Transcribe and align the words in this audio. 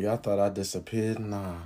y'all 0.00 0.16
thought 0.16 0.38
I 0.38 0.48
disappeared? 0.48 1.18
Nah. 1.18 1.56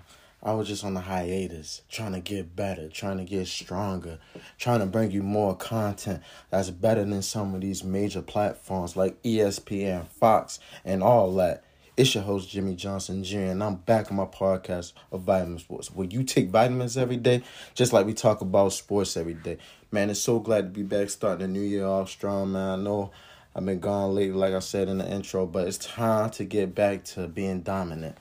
I 0.42 0.52
was 0.52 0.68
just 0.68 0.84
on 0.84 0.94
a 0.94 1.00
hiatus, 1.00 1.80
trying 1.88 2.12
to 2.12 2.20
get 2.20 2.54
better, 2.54 2.90
trying 2.90 3.16
to 3.16 3.24
get 3.24 3.46
stronger, 3.46 4.18
trying 4.58 4.80
to 4.80 4.86
bring 4.86 5.10
you 5.10 5.22
more 5.22 5.56
content 5.56 6.22
that's 6.50 6.68
better 6.68 7.02
than 7.02 7.22
some 7.22 7.54
of 7.54 7.62
these 7.62 7.82
major 7.82 8.20
platforms 8.20 8.94
like 8.94 9.22
ESPN, 9.22 10.06
Fox, 10.06 10.58
and 10.84 11.02
all 11.02 11.32
that. 11.36 11.64
It's 11.96 12.14
your 12.14 12.24
host, 12.24 12.50
Jimmy 12.50 12.74
Johnson 12.74 13.24
Jr., 13.24 13.38
and 13.38 13.64
I'm 13.64 13.76
back 13.76 14.10
on 14.10 14.18
my 14.18 14.26
podcast 14.26 14.92
of 15.10 15.22
Vitamin 15.22 15.60
Sports, 15.60 15.90
where 15.94 16.06
you 16.06 16.22
take 16.22 16.50
vitamins 16.50 16.98
every 16.98 17.16
day, 17.16 17.42
just 17.72 17.94
like 17.94 18.04
we 18.04 18.12
talk 18.12 18.42
about 18.42 18.74
sports 18.74 19.16
every 19.16 19.34
day. 19.34 19.56
Man, 19.92 20.10
it's 20.10 20.20
so 20.20 20.40
glad 20.40 20.62
to 20.62 20.68
be 20.68 20.82
back 20.82 21.08
starting 21.08 21.46
the 21.46 21.48
new 21.48 21.64
year 21.64 21.86
off 21.86 22.10
strong, 22.10 22.52
man. 22.52 22.80
I 22.80 22.82
know 22.82 23.12
I've 23.56 23.64
been 23.64 23.80
gone 23.80 24.14
lately, 24.14 24.36
like 24.36 24.52
I 24.52 24.58
said 24.58 24.88
in 24.88 24.98
the 24.98 25.10
intro, 25.10 25.46
but 25.46 25.68
it's 25.68 25.78
time 25.78 26.28
to 26.30 26.44
get 26.44 26.74
back 26.74 27.04
to 27.04 27.28
being 27.28 27.62
dominant. 27.62 28.18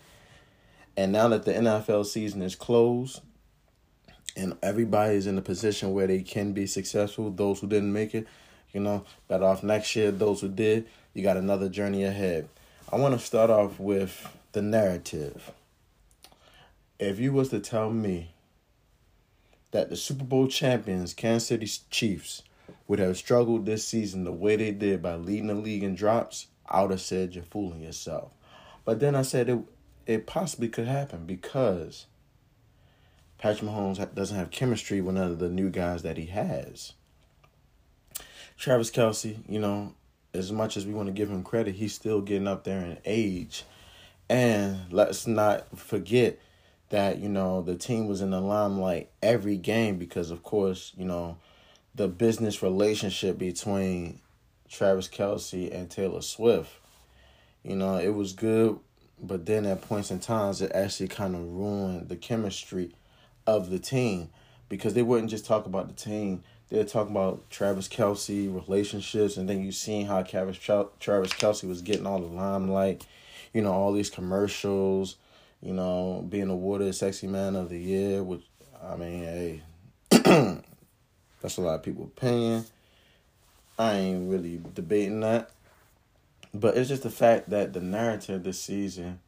And 0.96 1.12
now 1.12 1.28
that 1.30 1.46
the 1.46 1.54
NFL 1.54 2.06
season 2.06 2.42
is 2.42 2.56
closed 2.56 3.22
and 4.36 4.58
everybody 4.62 5.16
is 5.16 5.28
in 5.28 5.38
a 5.38 5.42
position 5.42 5.94
where 5.94 6.08
they 6.08 6.22
can 6.22 6.54
be 6.54 6.68
successful, 6.68 7.32
those 7.32 7.60
who 7.60 7.68
didn't 7.68 7.94
make 7.94 8.14
it, 8.14 8.28
you 8.72 8.80
know, 8.80 9.04
better 9.28 9.46
off 9.46 9.64
next 9.64 9.96
year. 9.96 10.12
Those 10.12 10.42
who 10.42 10.50
did, 10.50 10.88
you 11.14 11.24
got 11.24 11.38
another 11.38 11.70
journey 11.70 12.04
ahead. 12.04 12.48
I 12.92 12.98
want 12.98 13.20
to 13.20 13.26
start 13.26 13.50
off 13.50 13.80
with 13.80 14.28
the 14.52 14.62
narrative. 14.62 15.52
If 17.00 17.20
you 17.20 17.34
was 17.34 17.50
to 17.50 17.60
tell 17.60 17.92
me 17.92 18.32
that 19.72 19.90
the 19.90 19.96
Super 19.96 20.24
Bowl 20.24 20.48
champions, 20.48 21.14
Kansas 21.14 21.48
City 21.48 21.68
Chiefs, 21.90 22.44
would 22.88 23.00
have 23.00 23.18
struggled 23.18 23.66
this 23.66 23.88
season 23.88 24.24
the 24.24 24.32
way 24.32 24.56
they 24.56 24.72
did 24.72 25.02
by 25.02 25.16
leading 25.16 25.48
the 25.48 25.56
league 25.56 25.84
in 25.84 25.96
drops, 25.96 26.48
I 26.68 26.82
would 26.82 26.92
have 26.92 27.02
said 27.02 27.34
you're 27.34 27.44
fooling 27.44 27.82
yourself. 27.82 28.32
But 28.86 29.00
then 29.00 29.16
I 29.16 29.22
said 29.24 29.50
it 29.50 29.60
it 30.06 30.26
possibly 30.28 30.70
could 30.70 30.88
happen 30.88 31.26
because 31.26 32.06
Patrick 33.38 33.70
Mahomes 33.70 34.16
doesn't 34.16 34.38
have 34.38 34.52
chemistry 34.52 35.02
with 35.02 35.16
none 35.16 35.32
of 35.32 35.40
the 35.40 35.50
new 35.50 35.70
guys 35.70 36.04
that 36.04 36.18
he 36.18 36.28
has. 36.28 36.94
Travis 38.58 38.92
Kelce, 38.92 39.38
you 39.50 39.60
know, 39.60 39.94
as 40.34 40.52
much 40.52 40.78
as 40.78 40.86
we 40.86 40.94
want 40.94 41.08
to 41.08 41.14
give 41.14 41.30
him 41.30 41.44
credit, 41.44 41.76
he's 41.76 41.94
still 41.94 42.22
getting 42.22 42.48
up 42.48 42.64
there 42.64 42.80
in 42.80 42.98
age. 43.06 43.64
And 44.30 44.92
let's 44.92 45.28
not 45.28 45.78
forget 45.78 46.40
that, 46.90 47.20
you 47.20 47.30
know, 47.30 47.62
the 47.62 47.76
team 47.76 48.08
was 48.08 48.22
in 48.22 48.32
the 48.32 48.40
limelight 48.40 49.10
every 49.22 49.58
game 49.58 49.98
because, 49.98 50.32
of 50.32 50.44
course, 50.44 50.94
you 50.96 51.06
know, 51.06 51.38
the 51.96 52.08
business 52.08 52.64
relationship 52.64 53.38
between 53.38 54.20
Travis 54.70 55.08
Kelce 55.08 55.74
and 55.74 55.90
Taylor 55.90 56.22
Swift. 56.22 56.72
You 57.64 57.76
know, 57.76 57.98
it 57.98 58.14
was 58.14 58.34
good 58.34 58.80
but 59.24 59.46
then 59.46 59.66
at 59.66 59.82
points 59.82 60.12
in 60.12 60.20
times 60.20 60.62
it 60.62 60.72
actually 60.76 61.08
kind 61.08 61.36
of 61.36 61.42
ruined 61.42 62.10
the 62.10 62.16
chemistry 62.16 62.92
of 63.48 63.70
the 63.70 63.80
team. 63.80 64.30
Because 64.70 64.94
they 64.94 65.04
wouldn't 65.04 65.30
just 65.30 65.46
talk 65.46 65.66
about 65.66 65.88
the 65.88 65.94
team. 65.94 66.44
They'd 66.70 66.88
talk 66.88 67.08
about 67.08 67.50
Travis 67.50 67.88
Kelce 67.88 68.54
relationships 68.54 69.38
and 69.38 69.48
then 69.48 69.64
you 69.64 69.72
seen 69.72 70.08
how 70.08 70.24
Travis 70.24 70.58
Travis 70.58 71.34
Kelce 71.34 71.68
was 71.68 71.82
getting 71.82 72.08
all 72.08 72.20
the 72.20 72.28
limelight 72.28 73.06
you 73.54 73.62
know 73.62 73.72
all 73.72 73.94
these 73.94 74.10
commercials 74.10 75.16
you 75.62 75.74
know 75.74 76.26
being 76.28 76.50
awarded 76.50 76.94
sexy 76.96 77.28
man 77.28 77.56
of 77.56 77.70
the 77.70 77.80
year 77.80 78.24
which 78.24 78.42
I 78.84 78.96
mean 78.96 79.24
hey 79.24 79.62
that's 81.42 81.58
a 81.58 81.62
lot 81.62 81.76
of 81.76 81.84
people 81.84 82.12
paying 82.16 82.66
I 83.78 83.94
ain't 83.94 84.30
really 84.30 84.60
debating 84.74 85.22
that 85.22 85.52
but 86.54 86.78
it's 86.78 86.90
just 86.90 87.04
the 87.04 87.10
fact 87.10 87.50
that 87.50 87.74
the 87.74 87.82
narrative 87.82 88.44
this 88.44 88.62
season, 88.62 89.20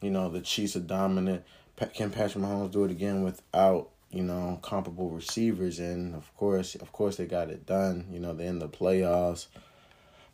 you 0.00 0.10
know, 0.10 0.28
the 0.28 0.40
Chiefs 0.40 0.76
are 0.76 0.80
dominant. 0.80 1.44
Can 1.94 2.10
Patrick 2.10 2.42
Mahomes 2.42 2.72
do 2.72 2.84
it 2.84 2.90
again 2.90 3.22
without 3.22 3.90
you 4.10 4.22
know 4.22 4.58
comparable 4.62 5.10
receivers? 5.10 5.78
And 5.78 6.14
of 6.14 6.34
course, 6.36 6.74
of 6.74 6.90
course, 6.92 7.16
they 7.16 7.26
got 7.26 7.50
it 7.50 7.66
done. 7.66 8.06
You 8.10 8.18
know, 8.18 8.32
they're 8.32 8.48
in 8.48 8.58
the 8.58 8.68
playoffs, 8.68 9.46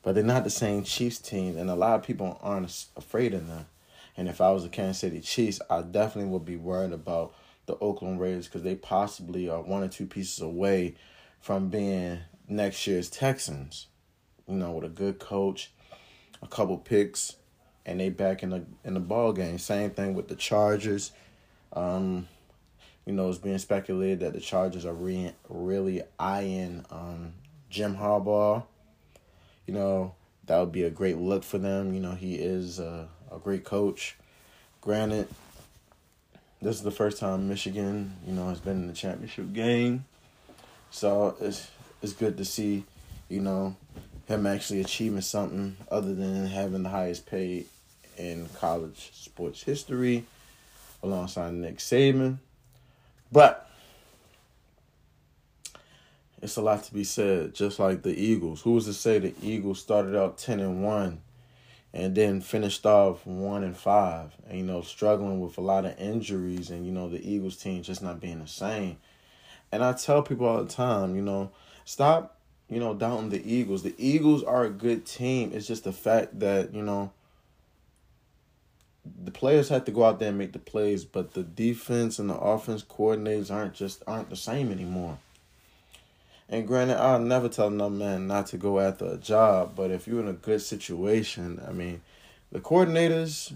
but 0.02 0.14
they're 0.14 0.24
not 0.24 0.44
the 0.44 0.50
same 0.50 0.84
Chiefs 0.84 1.18
team, 1.18 1.58
and 1.58 1.68
a 1.68 1.74
lot 1.74 1.96
of 1.96 2.02
people 2.02 2.38
aren't 2.42 2.86
afraid 2.96 3.34
of 3.34 3.46
them. 3.46 3.66
And 4.16 4.28
if 4.28 4.40
I 4.40 4.50
was 4.52 4.62
the 4.62 4.68
Kansas 4.68 4.98
City 4.98 5.20
Chiefs, 5.20 5.60
I 5.68 5.82
definitely 5.82 6.30
would 6.30 6.44
be 6.44 6.56
worried 6.56 6.92
about 6.92 7.34
the 7.66 7.76
Oakland 7.78 8.20
Raiders 8.20 8.46
because 8.46 8.62
they 8.62 8.74
possibly 8.74 9.48
are 9.48 9.62
one 9.62 9.82
or 9.82 9.88
two 9.88 10.06
pieces 10.06 10.40
away 10.40 10.96
from 11.40 11.68
being 11.68 12.20
next 12.48 12.86
year's 12.86 13.10
Texans. 13.10 13.88
You 14.46 14.56
know, 14.56 14.72
with 14.72 14.84
a 14.84 14.88
good 14.88 15.18
coach 15.18 15.72
a 16.42 16.46
couple 16.46 16.76
picks, 16.78 17.36
and 17.86 18.00
they 18.00 18.10
back 18.10 18.42
in 18.42 18.50
the 18.50 18.64
in 18.84 18.94
the 18.94 19.00
ball 19.00 19.32
game. 19.32 19.58
Same 19.58 19.90
thing 19.90 20.14
with 20.14 20.28
the 20.28 20.34
Chargers. 20.34 21.12
Um, 21.72 22.28
you 23.06 23.12
know, 23.12 23.28
it's 23.28 23.38
being 23.38 23.58
speculated 23.58 24.20
that 24.20 24.32
the 24.32 24.40
Chargers 24.40 24.84
are 24.84 24.92
re- 24.92 25.32
really 25.48 26.02
eyeing 26.18 26.84
um, 26.90 27.32
Jim 27.70 27.96
Harbaugh. 27.96 28.64
You 29.66 29.74
know, 29.74 30.14
that 30.46 30.58
would 30.58 30.72
be 30.72 30.84
a 30.84 30.90
great 30.90 31.18
look 31.18 31.42
for 31.44 31.58
them. 31.58 31.94
You 31.94 32.00
know, 32.00 32.12
he 32.12 32.34
is 32.34 32.78
a, 32.78 33.08
a 33.30 33.38
great 33.38 33.64
coach. 33.64 34.16
Granted, 34.80 35.28
this 36.60 36.76
is 36.76 36.82
the 36.82 36.90
first 36.90 37.18
time 37.18 37.48
Michigan, 37.48 38.16
you 38.26 38.32
know, 38.32 38.48
has 38.48 38.60
been 38.60 38.82
in 38.82 38.86
the 38.86 38.92
championship 38.92 39.52
game. 39.52 40.04
So 40.90 41.36
it's 41.40 41.70
it's 42.02 42.12
good 42.12 42.36
to 42.36 42.44
see, 42.44 42.84
you 43.28 43.40
know, 43.40 43.76
him 44.32 44.46
actually 44.46 44.80
achieving 44.80 45.20
something 45.20 45.76
other 45.90 46.14
than 46.14 46.46
having 46.46 46.82
the 46.82 46.88
highest 46.88 47.26
pay 47.26 47.64
in 48.16 48.48
college 48.56 49.10
sports 49.14 49.62
history 49.62 50.24
alongside 51.02 51.54
Nick 51.54 51.78
Saban. 51.78 52.38
But 53.30 53.68
it's 56.40 56.56
a 56.56 56.62
lot 56.62 56.82
to 56.84 56.94
be 56.94 57.04
said, 57.04 57.54
just 57.54 57.78
like 57.78 58.02
the 58.02 58.14
Eagles. 58.14 58.62
Who 58.62 58.72
was 58.72 58.86
to 58.86 58.92
say 58.92 59.18
the 59.18 59.34
Eagles 59.42 59.80
started 59.80 60.16
out 60.16 60.38
10 60.38 60.60
and 60.60 60.84
1 60.84 61.20
and 61.94 62.14
then 62.14 62.40
finished 62.40 62.86
off 62.86 63.26
1 63.26 63.64
and 63.64 63.76
5 63.76 64.32
and 64.48 64.58
you 64.58 64.64
know 64.64 64.80
struggling 64.80 65.40
with 65.40 65.58
a 65.58 65.60
lot 65.60 65.84
of 65.84 65.98
injuries 65.98 66.70
and 66.70 66.86
you 66.86 66.92
know 66.92 67.08
the 67.08 67.22
Eagles 67.26 67.56
team 67.56 67.82
just 67.82 68.02
not 68.02 68.20
being 68.20 68.40
the 68.40 68.48
same. 68.48 68.96
And 69.70 69.82
I 69.82 69.92
tell 69.92 70.22
people 70.22 70.46
all 70.46 70.64
the 70.64 70.70
time, 70.70 71.16
you 71.16 71.22
know, 71.22 71.50
stop 71.84 72.38
you 72.68 72.80
know, 72.80 72.94
down 72.94 73.30
the 73.30 73.42
Eagles. 73.44 73.82
The 73.82 73.94
Eagles 73.98 74.42
are 74.42 74.64
a 74.64 74.70
good 74.70 75.04
team. 75.04 75.52
It's 75.54 75.66
just 75.66 75.84
the 75.84 75.92
fact 75.92 76.40
that, 76.40 76.74
you 76.74 76.82
know, 76.82 77.12
the 79.24 79.30
players 79.30 79.68
have 79.68 79.84
to 79.86 79.90
go 79.90 80.04
out 80.04 80.18
there 80.18 80.28
and 80.28 80.38
make 80.38 80.52
the 80.52 80.58
plays, 80.58 81.04
but 81.04 81.34
the 81.34 81.42
defense 81.42 82.18
and 82.18 82.30
the 82.30 82.36
offense 82.36 82.82
coordinators 82.82 83.50
aren't 83.50 83.74
just 83.74 84.02
aren't 84.06 84.30
the 84.30 84.36
same 84.36 84.70
anymore. 84.70 85.18
And 86.48 86.66
granted, 86.66 86.98
I'll 86.98 87.18
never 87.18 87.48
tell 87.48 87.70
no 87.70 87.88
man 87.88 88.26
not 88.26 88.46
to 88.48 88.58
go 88.58 88.78
after 88.78 89.06
a 89.06 89.16
job, 89.16 89.72
but 89.74 89.90
if 89.90 90.06
you're 90.06 90.20
in 90.20 90.28
a 90.28 90.34
good 90.34 90.60
situation, 90.60 91.60
I 91.66 91.72
mean, 91.72 92.02
the 92.52 92.60
coordinators, 92.60 93.54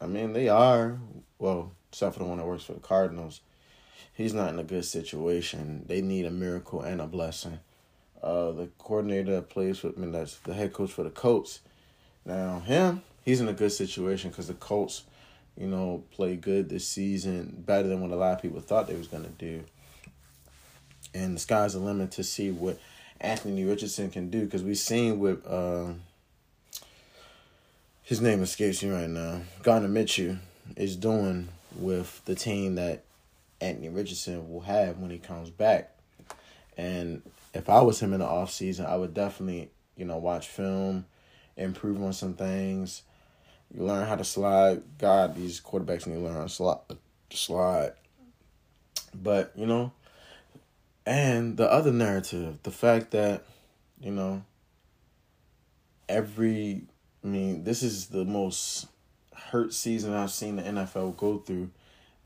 I 0.00 0.06
mean, 0.06 0.32
they 0.32 0.48
are 0.48 0.98
well, 1.38 1.72
except 1.90 2.14
for 2.14 2.20
the 2.20 2.24
one 2.24 2.38
that 2.38 2.46
works 2.46 2.64
for 2.64 2.72
the 2.72 2.80
Cardinals. 2.80 3.40
He's 4.18 4.34
not 4.34 4.52
in 4.52 4.58
a 4.58 4.64
good 4.64 4.84
situation. 4.84 5.84
They 5.86 6.02
need 6.02 6.26
a 6.26 6.30
miracle 6.30 6.82
and 6.82 7.00
a 7.00 7.06
blessing 7.06 7.60
uh, 8.22 8.52
the 8.52 8.68
coordinator 8.78 9.32
that 9.32 9.48
plays 9.48 9.82
with 9.82 9.96
me, 9.96 10.10
that's 10.10 10.38
the 10.38 10.54
head 10.54 10.72
coach 10.72 10.90
for 10.90 11.04
the 11.04 11.10
Colts. 11.10 11.60
Now, 12.24 12.60
him, 12.60 13.02
he's 13.24 13.40
in 13.40 13.48
a 13.48 13.52
good 13.52 13.72
situation 13.72 14.30
because 14.30 14.48
the 14.48 14.54
Colts, 14.54 15.04
you 15.56 15.66
know, 15.66 16.04
play 16.12 16.36
good 16.36 16.68
this 16.68 16.86
season, 16.86 17.62
better 17.66 17.88
than 17.88 18.00
what 18.00 18.10
a 18.10 18.16
lot 18.16 18.34
of 18.34 18.42
people 18.42 18.60
thought 18.60 18.88
they 18.88 18.96
was 18.96 19.08
to 19.08 19.18
do. 19.38 19.64
And 21.14 21.36
the 21.36 21.40
sky's 21.40 21.72
the 21.72 21.78
limit 21.78 22.10
to 22.12 22.24
see 22.24 22.50
what 22.50 22.78
Anthony 23.20 23.64
Richardson 23.64 24.10
can 24.10 24.30
do 24.30 24.44
because 24.44 24.62
we've 24.62 24.78
seen 24.78 25.18
with, 25.18 25.46
uh, 25.46 25.92
his 28.02 28.20
name 28.20 28.42
escapes 28.42 28.82
me 28.82 28.90
right 28.90 29.08
now, 29.08 29.42
Gardner 29.62 29.88
Minshew 29.88 30.38
is 30.76 30.96
doing 30.96 31.48
with 31.76 32.22
the 32.24 32.34
team 32.34 32.74
that 32.76 33.04
Anthony 33.60 33.88
Richardson 33.88 34.50
will 34.50 34.60
have 34.60 34.98
when 34.98 35.10
he 35.10 35.18
comes 35.18 35.50
back. 35.50 35.94
And 36.76 37.22
if 37.54 37.68
I 37.68 37.80
was 37.80 38.00
him 38.00 38.12
in 38.12 38.20
the 38.20 38.26
off 38.26 38.50
season, 38.50 38.86
I 38.86 38.96
would 38.96 39.14
definitely, 39.14 39.70
you 39.96 40.04
know, 40.04 40.18
watch 40.18 40.46
film, 40.46 41.06
improve 41.56 42.02
on 42.02 42.12
some 42.12 42.34
things. 42.34 43.02
You 43.74 43.84
learn 43.84 44.06
how 44.06 44.16
to 44.16 44.24
slide. 44.24 44.82
God, 44.98 45.34
these 45.34 45.60
quarterbacks 45.60 46.06
need 46.06 46.14
to 46.14 46.20
learn 46.20 46.34
how 46.34 46.44
to 46.44 46.48
slide. 46.48 46.78
slide. 47.30 47.92
But, 49.14 49.52
you 49.56 49.66
know, 49.66 49.92
and 51.04 51.56
the 51.56 51.70
other 51.70 51.92
narrative, 51.92 52.58
the 52.62 52.70
fact 52.70 53.10
that, 53.12 53.44
you 54.00 54.12
know, 54.12 54.44
every, 56.08 56.82
I 57.24 57.26
mean, 57.26 57.64
this 57.64 57.82
is 57.82 58.06
the 58.06 58.24
most 58.24 58.86
hurt 59.34 59.72
season 59.72 60.14
I've 60.14 60.30
seen 60.30 60.56
the 60.56 60.62
NFL 60.62 61.16
go 61.16 61.38
through 61.38 61.70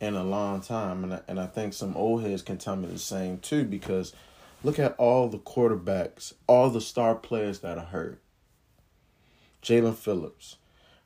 in 0.02 0.14
a 0.14 0.22
long 0.22 0.60
time. 0.60 1.04
And 1.04 1.14
I, 1.14 1.20
and 1.28 1.40
I 1.40 1.46
think 1.46 1.72
some 1.72 1.96
old 1.96 2.22
heads 2.22 2.42
can 2.42 2.58
tell 2.58 2.76
me 2.76 2.88
the 2.88 2.98
same 2.98 3.38
too 3.38 3.64
because– 3.64 4.12
Look 4.64 4.78
at 4.78 4.94
all 4.96 5.28
the 5.28 5.38
quarterbacks, 5.38 6.34
all 6.46 6.70
the 6.70 6.80
star 6.80 7.16
players 7.16 7.60
that 7.60 7.78
are 7.78 7.86
hurt. 7.86 8.22
Jaelan 9.60 9.96
Phillips, 9.96 10.56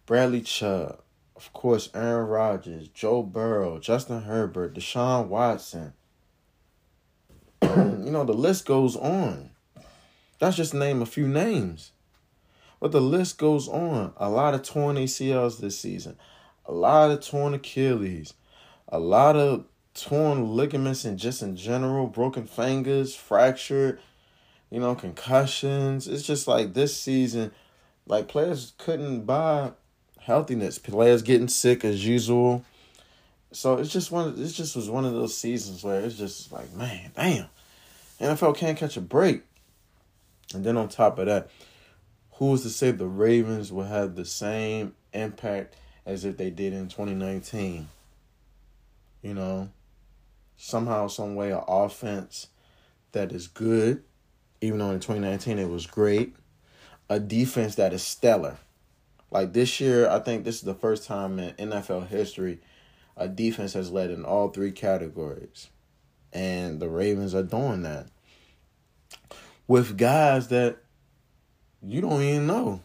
Bradley 0.04 0.42
Chubb, 0.42 1.00
of 1.34 1.52
course, 1.54 1.88
Aaron 1.94 2.26
Rodgers, 2.26 2.88
Joe 2.88 3.22
Burrow, 3.22 3.78
Justin 3.78 4.22
Herbert, 4.22 4.74
Deshaun 4.74 5.28
Watson. 5.28 5.94
you 7.62 8.10
know, 8.10 8.24
the 8.24 8.34
list 8.34 8.66
goes 8.66 8.94
on. 8.94 9.50
That's 10.38 10.56
just 10.56 10.74
name 10.74 11.00
a 11.00 11.06
few 11.06 11.26
names. 11.26 11.92
But 12.78 12.92
the 12.92 13.00
list 13.00 13.38
goes 13.38 13.68
on. 13.68 14.12
A 14.18 14.28
lot 14.28 14.52
of 14.52 14.62
torn 14.62 14.96
ACLs 14.96 15.60
this 15.60 15.78
season, 15.78 16.18
a 16.66 16.72
lot 16.72 17.10
of 17.10 17.20
torn 17.22 17.54
Achilles, 17.54 18.34
a 18.88 18.98
lot 18.98 19.36
of 19.36 19.64
torn 19.94 20.54
ligaments 20.54 21.04
and 21.04 21.18
just 21.18 21.42
in 21.42 21.56
general, 21.56 22.06
broken 22.06 22.46
fingers, 22.46 23.14
fractured, 23.14 23.98
you 24.70 24.80
know, 24.80 24.94
concussions. 24.94 26.06
It's 26.06 26.22
just 26.22 26.46
like 26.46 26.74
this 26.74 26.98
season, 26.98 27.52
like 28.06 28.28
players 28.28 28.74
couldn't 28.78 29.22
buy 29.22 29.72
healthiness. 30.20 30.78
Players 30.78 31.22
getting 31.22 31.48
sick 31.48 31.84
as 31.84 32.06
usual. 32.06 32.64
So 33.52 33.78
it's 33.78 33.92
just 33.92 34.10
one. 34.10 34.34
It 34.38 34.48
just 34.48 34.76
was 34.76 34.90
one 34.90 35.04
of 35.04 35.12
those 35.12 35.36
seasons 35.36 35.82
where 35.82 36.00
it's 36.00 36.16
just 36.16 36.52
like, 36.52 36.72
man, 36.74 37.12
damn, 37.16 37.46
NFL 38.20 38.56
can't 38.56 38.76
catch 38.76 38.96
a 38.96 39.00
break. 39.00 39.42
And 40.52 40.64
then 40.64 40.76
on 40.76 40.88
top 40.88 41.18
of 41.18 41.26
that, 41.26 41.48
who's 42.32 42.62
to 42.62 42.70
say 42.70 42.90
the 42.90 43.06
Ravens 43.06 43.72
will 43.72 43.84
have 43.84 44.14
the 44.14 44.24
same 44.24 44.94
impact 45.12 45.76
as 46.04 46.24
if 46.24 46.36
they 46.36 46.50
did 46.50 46.72
in 46.72 46.88
2019? 46.88 47.88
You 49.22 49.34
know, 49.34 49.70
somehow, 50.56 51.08
some 51.08 51.34
way, 51.34 51.52
an 51.52 51.62
offense 51.66 52.48
that 53.12 53.32
is 53.32 53.48
good, 53.48 54.04
even 54.60 54.78
though 54.78 54.90
in 54.90 55.00
2019 55.00 55.58
it 55.58 55.68
was 55.68 55.86
great, 55.86 56.36
a 57.08 57.18
defense 57.18 57.74
that 57.76 57.92
is 57.92 58.02
stellar. 58.02 58.58
Like 59.30 59.52
this 59.52 59.80
year, 59.80 60.08
I 60.08 60.20
think 60.20 60.44
this 60.44 60.56
is 60.56 60.62
the 60.62 60.74
first 60.74 61.06
time 61.06 61.38
in 61.38 61.54
NFL 61.54 62.08
history 62.08 62.60
a 63.16 63.28
defense 63.28 63.72
has 63.72 63.90
led 63.90 64.10
in 64.10 64.24
all 64.24 64.48
three 64.48 64.72
categories. 64.72 65.70
And 66.32 66.80
the 66.80 66.88
Ravens 66.88 67.34
are 67.34 67.42
doing 67.42 67.82
that 67.82 68.08
with 69.66 69.96
guys 69.96 70.48
that 70.48 70.76
you 71.82 72.00
don't 72.00 72.22
even 72.22 72.46
know. 72.46 72.82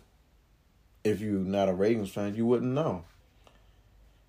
If 1.04 1.20
you're 1.20 1.40
not 1.40 1.68
a 1.68 1.74
Ravens 1.74 2.12
fan, 2.12 2.36
you 2.36 2.46
wouldn't 2.46 2.72
know. 2.72 3.04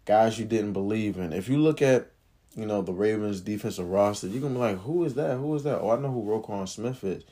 Guys 0.04 0.38
you 0.38 0.44
didn't 0.44 0.72
believe 0.72 1.16
in. 1.16 1.32
If 1.32 1.48
you 1.48 1.58
look 1.58 1.80
at, 1.80 2.10
you 2.56 2.66
know, 2.66 2.82
the 2.82 2.92
Ravens 2.92 3.40
defensive 3.40 3.88
roster, 3.88 4.26
you're 4.26 4.42
gonna 4.42 4.54
be 4.54 4.60
like, 4.60 4.80
who 4.80 5.04
is 5.04 5.14
that? 5.14 5.36
Who 5.36 5.54
is 5.54 5.62
that? 5.62 5.80
Oh, 5.80 5.90
I 5.90 5.98
know 5.98 6.10
who 6.10 6.24
Roquan 6.24 6.68
Smith 6.68 7.04
is. 7.04 7.24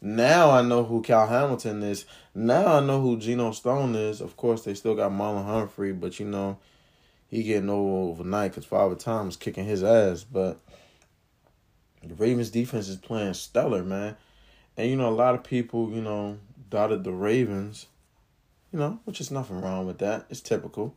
Now 0.00 0.50
I 0.50 0.62
know 0.62 0.84
who 0.84 1.00
Cal 1.02 1.26
Hamilton 1.26 1.82
is. 1.82 2.04
Now 2.34 2.76
I 2.76 2.80
know 2.80 3.00
who 3.00 3.16
Geno 3.16 3.52
Stone 3.52 3.94
is. 3.94 4.20
Of 4.20 4.36
course, 4.36 4.62
they 4.62 4.74
still 4.74 4.94
got 4.94 5.12
Marlon 5.12 5.46
Humphrey, 5.46 5.92
but 5.92 6.20
you 6.20 6.26
know, 6.26 6.58
he 7.28 7.42
getting 7.42 7.70
over 7.70 8.10
overnight 8.10 8.50
because 8.50 8.66
Father 8.66 8.96
Time 8.96 9.28
is 9.28 9.36
kicking 9.36 9.64
his 9.64 9.82
ass. 9.82 10.22
But 10.24 10.60
the 12.02 12.14
Ravens 12.14 12.50
defense 12.50 12.88
is 12.88 12.96
playing 12.96 13.34
stellar, 13.34 13.82
man. 13.82 14.16
And 14.76 14.90
you 14.90 14.96
know, 14.96 15.08
a 15.08 15.10
lot 15.10 15.34
of 15.34 15.42
people, 15.42 15.90
you 15.90 16.02
know, 16.02 16.38
doubted 16.68 17.04
the 17.04 17.12
Ravens, 17.12 17.86
you 18.72 18.78
know, 18.78 19.00
which 19.04 19.20
is 19.20 19.30
nothing 19.30 19.60
wrong 19.60 19.86
with 19.86 19.98
that. 19.98 20.26
It's 20.28 20.40
typical. 20.40 20.94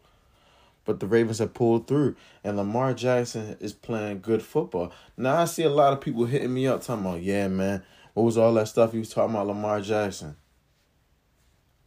But 0.88 1.02
the 1.02 1.06
Ravens 1.06 1.40
have 1.40 1.54
pulled 1.54 1.86
through, 1.86 2.16
and 2.46 2.56
Lamar 2.56 2.94
Jackson 2.94 3.58
is 3.60 3.74
playing 3.74 4.22
good 4.22 4.42
football. 4.42 4.94
Now 5.18 5.36
I 5.36 5.44
see 5.44 5.64
a 5.64 5.70
lot 5.70 5.92
of 5.92 6.00
people 6.00 6.24
hitting 6.24 6.54
me 6.54 6.66
up 6.66 6.82
talking 6.82 7.06
about, 7.06 7.22
yeah, 7.22 7.50
man, 7.50 7.84
what 8.14 8.24
was 8.24 8.38
all 8.38 8.54
that 8.54 8.70
stuff 8.70 8.94
you 8.94 9.02
was 9.02 9.10
talking 9.10 9.36
about 9.36 9.48
Lamar 9.48 9.82
Jackson? 9.82 10.38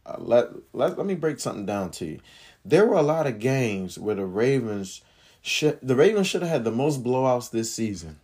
Uh, 0.05 0.17
let, 0.19 0.49
let 0.71 0.99
let 0.99 1.07
me 1.07 1.15
break 1.15 1.39
something 1.39 1.65
down 1.65 1.89
to 1.91 2.05
you. 2.05 2.19
There 2.63 2.85
were 2.85 2.95
a 2.95 3.01
lot 3.01 3.25
of 3.25 3.39
games 3.39 3.97
where 3.97 4.13
the 4.13 4.25
Ravens 4.25 5.01
should 5.41 5.79
the 5.81 5.95
Ravens 5.95 6.27
should 6.27 6.43
have 6.43 6.51
had 6.51 6.63
the 6.63 6.71
most 6.71 7.03
blowouts 7.03 7.49
this 7.49 7.73
season. 7.73 8.19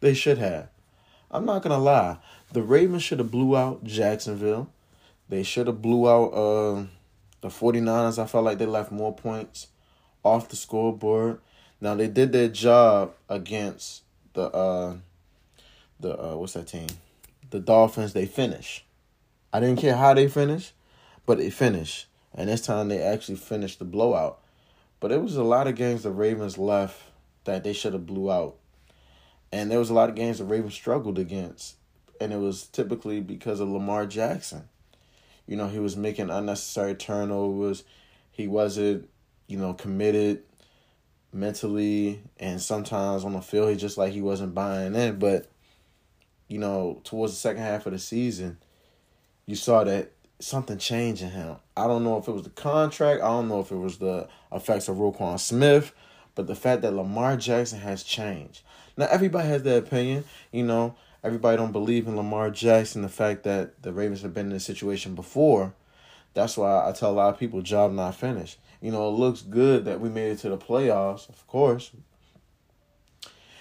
They 0.00 0.14
should 0.14 0.38
have. 0.38 0.70
I'm 1.30 1.46
not 1.46 1.62
gonna 1.62 1.78
lie. 1.78 2.16
The 2.52 2.62
Ravens 2.62 3.04
should 3.04 3.20
have 3.20 3.30
blew 3.30 3.56
out 3.56 3.84
Jacksonville. 3.84 4.72
They 5.28 5.44
should 5.44 5.68
have 5.68 5.80
blew 5.80 6.10
out 6.10 6.30
uh, 6.30 6.86
the 7.42 7.48
49ers. 7.48 8.20
I 8.20 8.26
felt 8.26 8.44
like 8.44 8.58
they 8.58 8.66
left 8.66 8.90
more 8.90 9.14
points 9.14 9.68
off 10.22 10.48
the 10.48 10.56
scoreboard. 10.56 11.40
Now 11.80 11.94
they 11.94 12.08
did 12.08 12.32
their 12.32 12.48
job 12.48 13.14
against 13.28 14.02
the 14.34 14.44
uh 14.50 14.96
the 15.98 16.18
uh 16.20 16.36
what's 16.36 16.54
that 16.54 16.68
team? 16.68 16.88
The 17.50 17.60
Dolphins. 17.60 18.12
They 18.12 18.26
finished. 18.26 18.84
I 19.52 19.60
didn't 19.60 19.80
care 19.80 19.96
how 19.96 20.14
they 20.14 20.28
finished, 20.28 20.72
but 21.26 21.38
they 21.38 21.50
finished. 21.50 22.06
And 22.34 22.48
this 22.48 22.60
time 22.60 22.88
they 22.88 23.02
actually 23.02 23.36
finished 23.36 23.78
the 23.78 23.84
blowout. 23.84 24.40
But 25.00 25.10
it 25.10 25.22
was 25.22 25.36
a 25.36 25.42
lot 25.42 25.66
of 25.66 25.74
games 25.74 26.02
the 26.02 26.10
Ravens 26.10 26.58
left 26.58 27.02
that 27.44 27.64
they 27.64 27.72
should 27.72 27.94
have 27.94 28.06
blew 28.06 28.30
out. 28.30 28.56
And 29.50 29.70
there 29.70 29.78
was 29.78 29.90
a 29.90 29.94
lot 29.94 30.08
of 30.08 30.14
games 30.14 30.38
the 30.38 30.44
Ravens 30.44 30.74
struggled 30.74 31.18
against 31.18 31.74
and 32.20 32.32
it 32.32 32.36
was 32.36 32.66
typically 32.66 33.20
because 33.20 33.60
of 33.60 33.68
Lamar 33.68 34.06
Jackson. 34.06 34.68
You 35.46 35.56
know, 35.56 35.68
he 35.68 35.78
was 35.78 35.96
making 35.96 36.30
unnecessary 36.30 36.94
turnovers. 36.94 37.82
He 38.30 38.46
wasn't, 38.46 39.08
you 39.50 39.58
know, 39.58 39.74
committed 39.74 40.42
mentally 41.32 42.22
and 42.38 42.60
sometimes 42.60 43.24
on 43.24 43.32
the 43.32 43.40
field 43.40 43.70
he 43.70 43.76
just 43.76 43.98
like 43.98 44.12
he 44.12 44.22
wasn't 44.22 44.54
buying 44.54 44.94
in. 44.94 45.18
But, 45.18 45.46
you 46.48 46.58
know, 46.58 47.00
towards 47.04 47.32
the 47.32 47.38
second 47.38 47.62
half 47.62 47.86
of 47.86 47.92
the 47.92 47.98
season, 47.98 48.58
you 49.46 49.56
saw 49.56 49.84
that 49.84 50.12
something 50.38 50.78
changed 50.78 51.22
in 51.22 51.30
him. 51.30 51.56
I 51.76 51.86
don't 51.86 52.04
know 52.04 52.16
if 52.18 52.28
it 52.28 52.32
was 52.32 52.44
the 52.44 52.50
contract, 52.50 53.22
I 53.22 53.28
don't 53.28 53.48
know 53.48 53.60
if 53.60 53.70
it 53.70 53.76
was 53.76 53.98
the 53.98 54.28
effects 54.52 54.88
of 54.88 54.96
Roquan 54.96 55.38
Smith, 55.38 55.92
but 56.34 56.46
the 56.46 56.54
fact 56.54 56.82
that 56.82 56.94
Lamar 56.94 57.36
Jackson 57.36 57.80
has 57.80 58.02
changed. 58.02 58.62
Now 58.96 59.08
everybody 59.10 59.48
has 59.48 59.62
their 59.62 59.78
opinion, 59.78 60.24
you 60.52 60.62
know 60.64 60.94
everybody 61.22 61.56
don't 61.56 61.72
believe 61.72 62.06
in 62.06 62.16
Lamar 62.16 62.50
Jackson, 62.50 63.02
the 63.02 63.08
fact 63.08 63.42
that 63.44 63.82
the 63.82 63.92
Ravens 63.92 64.22
have 64.22 64.34
been 64.34 64.46
in 64.46 64.52
this 64.52 64.64
situation 64.64 65.14
before. 65.14 65.74
That's 66.34 66.56
why 66.56 66.88
I 66.88 66.92
tell 66.92 67.10
a 67.10 67.12
lot 67.12 67.34
of 67.34 67.40
people 67.40 67.62
job 67.62 67.92
not 67.92 68.14
finished. 68.14 68.58
You 68.80 68.92
know, 68.92 69.08
it 69.08 69.18
looks 69.18 69.42
good 69.42 69.84
that 69.84 70.00
we 70.00 70.08
made 70.08 70.32
it 70.32 70.38
to 70.38 70.48
the 70.48 70.56
playoffs, 70.58 71.28
of 71.28 71.46
course. 71.46 71.90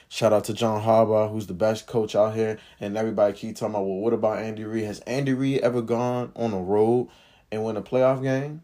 Shout 0.07 0.33
out 0.33 0.45
to 0.45 0.54
John 0.54 0.81
Harbaugh, 0.81 1.31
who's 1.31 1.48
the 1.48 1.54
best 1.54 1.86
coach 1.86 2.16
out 2.16 2.33
here, 2.33 2.57
and 2.80 2.98
everybody 2.98 3.33
keep 3.33 3.56
talking 3.56 3.75
about, 3.75 3.86
well, 3.86 4.00
what 4.00 4.13
about 4.13 4.39
Andy 4.39 4.63
Reid? 4.63 4.86
Has 4.86 5.01
Andy 5.01 5.33
Reid 5.33 5.62
ever 5.62 5.83
gone 5.83 6.31
on 6.36 6.51
a 6.51 6.62
road 6.62 7.09
and 7.52 7.64
win 7.64 7.78
a 7.78 7.81
playoff 7.81 8.23
game? 8.23 8.64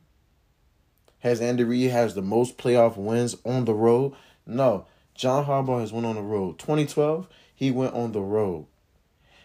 Has 1.20 1.42
Andy 1.42 1.64
Reid 1.64 1.92
has 1.92 2.16
the 2.16 2.22
most 2.22 2.58
playoff 2.58 2.98
wins 2.98 3.36
on 3.46 3.66
the 3.66 3.76
road? 3.76 4.14
No. 4.46 4.86
John 5.14 5.46
Harbaugh 5.46 5.82
has 5.82 5.94
went 5.94 6.06
on 6.06 6.16
the 6.16 6.22
road. 6.22 6.58
2012, 6.58 7.28
he 7.54 7.72
went 7.72 7.94
on 7.94 8.12
the 8.12 8.22
road. 8.22 8.66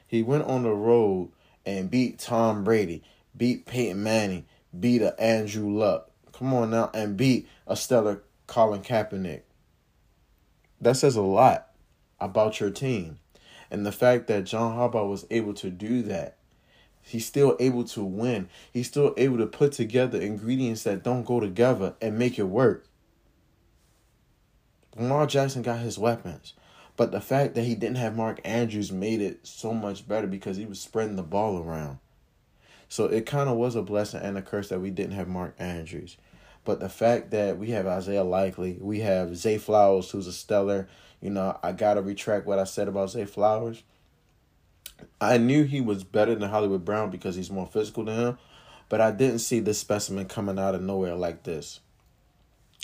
He 0.06 0.22
went 0.22 0.44
on 0.44 0.62
the 0.62 0.74
road 0.74 1.30
and 1.64 1.90
beat 1.90 2.18
Tom 2.18 2.64
Brady, 2.64 3.02
beat 3.40 3.64
Peyton 3.64 4.02
Manning, 4.02 4.44
beat 4.78 5.00
a 5.00 5.18
Andrew 5.18 5.70
Luck. 5.70 6.10
Come 6.34 6.52
on 6.52 6.72
now, 6.72 6.90
and 6.92 7.16
beat 7.16 7.48
a 7.66 7.74
stellar 7.74 8.22
Colin 8.46 8.82
Kaepernick. 8.82 9.40
That 10.78 10.98
says 10.98 11.16
a 11.16 11.22
lot 11.22 11.70
about 12.20 12.60
your 12.60 12.68
team. 12.68 13.18
And 13.70 13.86
the 13.86 13.92
fact 13.92 14.26
that 14.26 14.44
John 14.44 14.76
Harbaugh 14.76 15.08
was 15.08 15.24
able 15.30 15.54
to 15.54 15.70
do 15.70 16.02
that, 16.02 16.36
he's 17.00 17.24
still 17.24 17.56
able 17.58 17.84
to 17.84 18.04
win. 18.04 18.50
He's 18.70 18.88
still 18.88 19.14
able 19.16 19.38
to 19.38 19.46
put 19.46 19.72
together 19.72 20.20
ingredients 20.20 20.82
that 20.82 21.02
don't 21.02 21.24
go 21.24 21.40
together 21.40 21.94
and 22.02 22.18
make 22.18 22.38
it 22.38 22.44
work. 22.44 22.86
Lamar 24.98 25.26
Jackson 25.26 25.62
got 25.62 25.78
his 25.78 25.98
weapons. 25.98 26.52
But 26.98 27.10
the 27.10 27.22
fact 27.22 27.54
that 27.54 27.64
he 27.64 27.74
didn't 27.74 27.96
have 27.96 28.14
Mark 28.14 28.42
Andrews 28.44 28.92
made 28.92 29.22
it 29.22 29.46
so 29.46 29.72
much 29.72 30.06
better 30.06 30.26
because 30.26 30.58
he 30.58 30.66
was 30.66 30.78
spreading 30.78 31.16
the 31.16 31.22
ball 31.22 31.56
around. 31.56 32.00
So 32.90 33.06
it 33.06 33.24
kind 33.24 33.48
of 33.48 33.56
was 33.56 33.74
a 33.74 33.82
blessing 33.82 34.20
and 34.20 34.36
a 34.36 34.42
curse 34.42 34.68
that 34.68 34.80
we 34.80 34.90
didn't 34.90 35.14
have 35.14 35.28
Mark 35.28 35.54
Andrews. 35.58 36.18
But 36.66 36.80
the 36.80 36.90
fact 36.90 37.30
that 37.30 37.56
we 37.56 37.70
have 37.70 37.86
Isaiah 37.86 38.24
Likely, 38.24 38.76
we 38.78 39.00
have 39.00 39.34
Zay 39.34 39.56
Flowers, 39.56 40.10
who's 40.10 40.26
a 40.26 40.32
stellar, 40.32 40.88
you 41.22 41.30
know, 41.30 41.58
I 41.62 41.72
got 41.72 41.94
to 41.94 42.02
retract 42.02 42.46
what 42.46 42.58
I 42.58 42.64
said 42.64 42.88
about 42.88 43.10
Zay 43.10 43.24
Flowers. 43.24 43.82
I 45.18 45.38
knew 45.38 45.64
he 45.64 45.80
was 45.80 46.04
better 46.04 46.34
than 46.34 46.50
Hollywood 46.50 46.84
Brown 46.84 47.08
because 47.08 47.36
he's 47.36 47.50
more 47.50 47.66
physical 47.66 48.04
than 48.04 48.18
him, 48.18 48.38
but 48.90 49.00
I 49.00 49.10
didn't 49.10 49.38
see 49.38 49.60
this 49.60 49.78
specimen 49.78 50.26
coming 50.26 50.58
out 50.58 50.74
of 50.74 50.82
nowhere 50.82 51.14
like 51.14 51.44
this. 51.44 51.80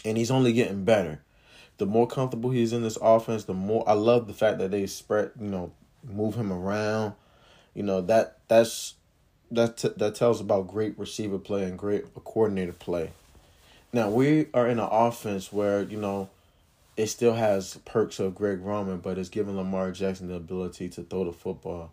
And 0.06 0.16
he's 0.16 0.30
only 0.30 0.54
getting 0.54 0.84
better 0.84 1.20
the 1.78 1.86
more 1.86 2.06
comfortable 2.06 2.50
he's 2.50 2.72
in 2.72 2.82
this 2.82 2.98
offense, 3.00 3.44
the 3.44 3.54
more 3.54 3.84
I 3.88 3.92
love 3.92 4.26
the 4.26 4.32
fact 4.32 4.58
that 4.58 4.70
they 4.70 4.86
spread, 4.86 5.32
you 5.40 5.48
know, 5.48 5.72
move 6.02 6.34
him 6.34 6.52
around. 6.52 7.14
You 7.74 7.82
know 7.82 8.00
that 8.02 8.38
that's 8.48 8.94
that 9.50 9.76
t- 9.76 9.90
that 9.96 10.14
tells 10.14 10.40
about 10.40 10.68
great 10.68 10.98
receiver 10.98 11.38
play 11.38 11.64
and 11.64 11.78
great 11.78 12.04
coordinator 12.24 12.72
play. 12.72 13.10
Now 13.92 14.10
we 14.10 14.46
are 14.52 14.66
in 14.66 14.78
an 14.78 14.88
offense 14.90 15.52
where 15.52 15.82
you 15.82 15.98
know 15.98 16.28
it 16.96 17.06
still 17.08 17.34
has 17.34 17.78
perks 17.84 18.18
of 18.18 18.34
Greg 18.34 18.60
Roman, 18.60 18.98
but 18.98 19.18
it's 19.18 19.28
giving 19.28 19.56
Lamar 19.56 19.92
Jackson 19.92 20.28
the 20.28 20.34
ability 20.34 20.88
to 20.90 21.02
throw 21.02 21.24
the 21.24 21.32
football. 21.32 21.92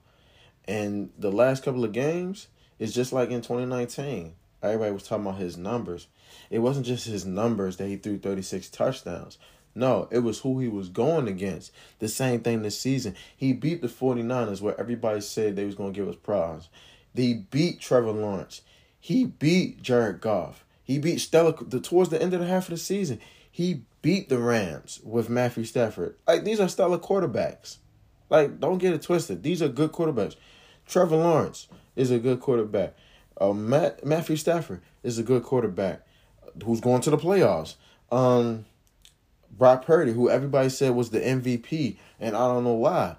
And 0.67 1.09
the 1.17 1.31
last 1.31 1.63
couple 1.63 1.83
of 1.83 1.91
games 1.91 2.47
is 2.79 2.93
just 2.93 3.11
like 3.11 3.29
in 3.29 3.41
2019. 3.41 4.33
everybody 4.61 4.91
was 4.91 5.03
talking 5.03 5.25
about 5.25 5.39
his 5.39 5.57
numbers. 5.57 6.07
It 6.49 6.59
wasn't 6.59 6.85
just 6.85 7.05
his 7.05 7.25
numbers 7.25 7.77
that 7.77 7.87
he 7.87 7.97
threw 7.97 8.17
36 8.17 8.69
touchdowns. 8.69 9.37
No, 9.75 10.07
it 10.11 10.19
was 10.19 10.39
who 10.39 10.59
he 10.59 10.67
was 10.67 10.89
going 10.89 11.27
against. 11.27 11.71
The 11.99 12.07
same 12.07 12.41
thing 12.41 12.61
this 12.61 12.79
season. 12.79 13.15
He 13.35 13.53
beat 13.53 13.81
the 13.81 13.87
49ers 13.87 14.61
where 14.61 14.79
everybody 14.79 15.21
said 15.21 15.55
they 15.55 15.65
was 15.65 15.75
going 15.75 15.93
to 15.93 15.99
give 15.99 16.07
us 16.07 16.15
problems. 16.15 16.69
He 17.15 17.33
beat 17.33 17.79
Trevor 17.79 18.11
Lawrence. 18.11 18.61
He 18.99 19.25
beat 19.25 19.81
Jared 19.81 20.21
Goff. 20.21 20.65
He 20.83 20.97
beat 20.97 21.19
Stella 21.19 21.55
the, 21.61 21.79
towards 21.79 22.09
the 22.09 22.21
end 22.21 22.33
of 22.33 22.39
the 22.39 22.47
half 22.47 22.65
of 22.65 22.71
the 22.71 22.77
season. 22.77 23.19
He 23.49 23.83
beat 24.01 24.29
the 24.29 24.39
Rams 24.39 24.99
with 25.03 25.29
Matthew 25.29 25.63
Stafford. 25.63 26.15
Like 26.27 26.43
these 26.43 26.59
are 26.59 26.67
stellar 26.67 26.97
quarterbacks. 26.97 27.77
Like 28.29 28.59
don't 28.59 28.79
get 28.79 28.93
it 28.93 29.01
twisted. 29.01 29.43
These 29.43 29.61
are 29.61 29.69
good 29.69 29.91
quarterbacks. 29.91 30.35
Trevor 30.87 31.17
Lawrence 31.17 31.67
is 31.95 32.11
a 32.11 32.19
good 32.19 32.39
quarterback. 32.39 32.95
Uh, 33.39 33.53
Matt, 33.53 34.05
Matthew 34.05 34.35
Stafford 34.35 34.81
is 35.01 35.17
a 35.17 35.23
good 35.23 35.43
quarterback 35.43 36.05
who's 36.63 36.81
going 36.81 37.01
to 37.01 37.09
the 37.09 37.17
playoffs. 37.17 37.75
Um, 38.11 38.65
Brock 39.51 39.85
Purdy, 39.85 40.13
who 40.13 40.29
everybody 40.29 40.69
said 40.69 40.95
was 40.95 41.09
the 41.09 41.19
MVP, 41.19 41.97
and 42.19 42.35
I 42.35 42.47
don't 42.47 42.63
know 42.63 42.73
why. 42.73 43.17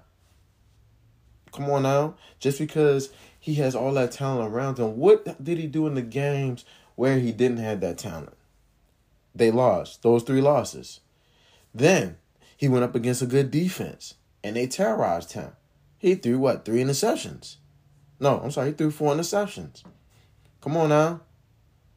Come 1.51 1.69
on 1.69 1.83
now, 1.83 2.15
just 2.39 2.59
because 2.59 3.09
he 3.45 3.53
has 3.53 3.75
all 3.75 3.93
that 3.93 4.11
talent 4.11 4.51
around 4.51 4.79
him, 4.79 4.97
what 4.97 5.43
did 5.43 5.59
he 5.59 5.67
do 5.67 5.85
in 5.85 5.93
the 5.93 6.01
games 6.01 6.65
where 6.95 7.19
he 7.19 7.31
didn't 7.31 7.59
have 7.59 7.79
that 7.81 7.99
talent? 7.99 8.35
They 9.35 9.51
lost 9.51 10.01
those 10.01 10.23
three 10.23 10.41
losses. 10.41 11.01
Then 11.71 12.17
he 12.57 12.67
went 12.67 12.85
up 12.85 12.95
against 12.95 13.21
a 13.21 13.27
good 13.27 13.51
defense, 13.51 14.15
and 14.43 14.55
they 14.55 14.65
terrorized 14.65 15.33
him. 15.33 15.51
He 15.99 16.15
threw 16.15 16.39
what 16.39 16.65
three 16.65 16.81
interceptions? 16.81 17.57
No, 18.19 18.39
I'm 18.39 18.49
sorry, 18.49 18.69
he 18.69 18.73
threw 18.73 18.89
four 18.89 19.13
interceptions. 19.13 19.83
Come 20.59 20.75
on 20.77 20.89
now, 20.89 21.21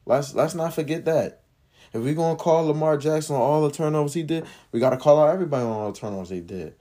let's 0.05 0.35
let's 0.35 0.53
not 0.53 0.75
forget 0.75 1.05
that. 1.05 1.41
If 1.93 2.03
we're 2.03 2.13
gonna 2.13 2.35
call 2.35 2.67
Lamar 2.67 2.97
Jackson 2.97 3.35
on 3.35 3.41
all 3.41 3.67
the 3.67 3.73
turnovers 3.73 4.13
he 4.13 4.21
did, 4.21 4.45
we 4.71 4.79
gotta 4.79 4.97
call 4.97 5.19
out 5.19 5.33
everybody 5.33 5.63
on 5.63 5.71
all 5.71 5.91
the 5.91 5.99
turnovers 5.99 6.29
they 6.29 6.41
did. 6.41 6.75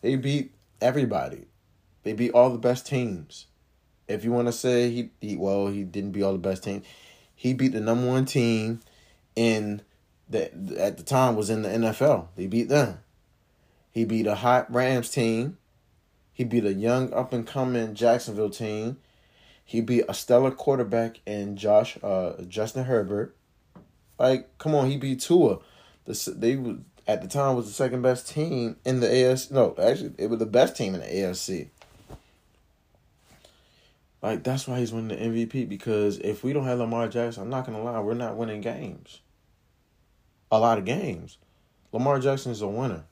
They 0.00 0.16
beat 0.16 0.54
everybody. 0.80 1.44
They 2.04 2.14
beat 2.14 2.30
all 2.30 2.48
the 2.48 2.56
best 2.56 2.86
teams. 2.86 3.47
If 4.08 4.24
you 4.24 4.32
want 4.32 4.48
to 4.48 4.52
say 4.52 4.90
he, 4.90 5.10
he, 5.20 5.36
well, 5.36 5.68
he 5.68 5.84
didn't 5.84 6.12
beat 6.12 6.22
all 6.22 6.32
the 6.32 6.38
best 6.38 6.64
teams. 6.64 6.86
He 7.34 7.52
beat 7.52 7.72
the 7.72 7.80
number 7.80 8.06
one 8.06 8.24
team 8.24 8.80
in 9.36 9.82
that 10.30 10.52
at 10.76 10.96
the 10.96 11.02
time 11.02 11.36
was 11.36 11.50
in 11.50 11.62
the 11.62 11.68
NFL. 11.68 12.28
They 12.36 12.46
beat 12.46 12.68
them. 12.68 12.98
He 13.90 14.04
beat 14.04 14.26
a 14.26 14.34
hot 14.34 14.72
Rams 14.72 15.10
team. 15.10 15.58
He 16.32 16.44
beat 16.44 16.64
a 16.64 16.72
young 16.72 17.12
up 17.12 17.32
and 17.32 17.46
coming 17.46 17.94
Jacksonville 17.94 18.50
team. 18.50 18.98
He 19.64 19.80
beat 19.80 20.04
a 20.08 20.14
stellar 20.14 20.50
quarterback 20.50 21.20
in 21.26 21.56
Josh 21.56 21.98
uh 22.02 22.42
Justin 22.48 22.84
Herbert. 22.84 23.36
Like, 24.18 24.56
come 24.58 24.74
on, 24.74 24.90
he 24.90 24.96
beat 24.96 25.20
Tua. 25.20 25.58
The 26.04 26.34
they 26.36 26.58
at 27.06 27.22
the 27.22 27.28
time 27.28 27.56
was 27.56 27.66
the 27.66 27.72
second 27.72 28.02
best 28.02 28.28
team 28.28 28.76
in 28.84 29.00
the 29.00 29.06
AFC. 29.06 29.50
No, 29.50 29.74
actually, 29.80 30.12
it 30.18 30.28
was 30.28 30.38
the 30.38 30.46
best 30.46 30.76
team 30.76 30.94
in 30.94 31.00
the 31.00 31.06
AFC. 31.06 31.70
Like 34.22 34.42
that's 34.42 34.66
why 34.66 34.78
he's 34.80 34.92
winning 34.92 35.16
the 35.16 35.46
MVP 35.46 35.68
because 35.68 36.18
if 36.18 36.42
we 36.42 36.52
don't 36.52 36.64
have 36.64 36.78
Lamar 36.78 37.08
Jackson, 37.08 37.44
I'm 37.44 37.50
not 37.50 37.66
gonna 37.66 37.82
lie, 37.82 38.00
we're 38.00 38.14
not 38.14 38.36
winning 38.36 38.60
games. 38.60 39.20
A 40.50 40.58
lot 40.58 40.78
of 40.78 40.84
games. 40.84 41.38
Lamar 41.92 42.18
Jackson 42.18 42.52
is 42.52 42.62
a 42.62 42.68
winner. 42.68 43.04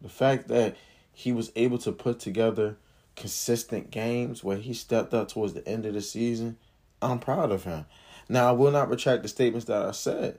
The 0.00 0.08
fact 0.08 0.48
that 0.48 0.76
he 1.12 1.32
was 1.32 1.50
able 1.56 1.78
to 1.78 1.92
put 1.92 2.20
together 2.20 2.76
consistent 3.14 3.90
games 3.90 4.44
where 4.44 4.58
he 4.58 4.74
stepped 4.74 5.14
up 5.14 5.28
towards 5.28 5.54
the 5.54 5.66
end 5.66 5.86
of 5.86 5.94
the 5.94 6.02
season, 6.02 6.58
I'm 7.00 7.18
proud 7.18 7.50
of 7.50 7.64
him. 7.64 7.86
Now, 8.28 8.48
I 8.48 8.52
will 8.52 8.70
not 8.70 8.90
retract 8.90 9.22
the 9.22 9.28
statements 9.28 9.66
that 9.66 9.82
I 9.82 9.92
said. 9.92 10.38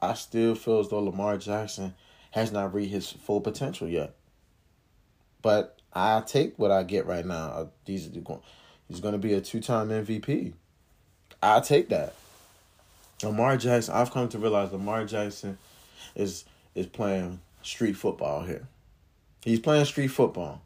I 0.00 0.14
still 0.14 0.54
feel 0.54 0.80
as 0.80 0.88
though 0.88 1.00
Lamar 1.00 1.38
Jackson 1.38 1.94
has 2.32 2.52
not 2.52 2.74
reached 2.74 2.92
his 2.92 3.10
full 3.10 3.40
potential 3.40 3.88
yet. 3.88 4.14
But 5.42 5.77
I 5.98 6.22
take 6.24 6.58
what 6.58 6.70
I 6.70 6.84
get 6.84 7.06
right 7.06 7.26
now. 7.26 7.48
Uh, 7.48 7.66
he's 7.84 8.06
going, 8.06 8.40
he's 8.88 9.00
going 9.00 9.12
to 9.12 9.18
be 9.18 9.34
a 9.34 9.40
two-time 9.40 9.88
MVP. 9.88 10.52
I 11.42 11.60
take 11.60 11.88
that. 11.88 12.14
Lamar 13.22 13.56
Jackson. 13.56 13.94
I've 13.94 14.12
come 14.12 14.28
to 14.28 14.38
realize 14.38 14.72
Lamar 14.72 15.04
Jackson 15.04 15.58
is 16.14 16.44
is 16.74 16.86
playing 16.86 17.40
street 17.62 17.94
football 17.94 18.42
here. 18.42 18.68
He's 19.42 19.58
playing 19.58 19.86
street 19.86 20.08
football, 20.08 20.62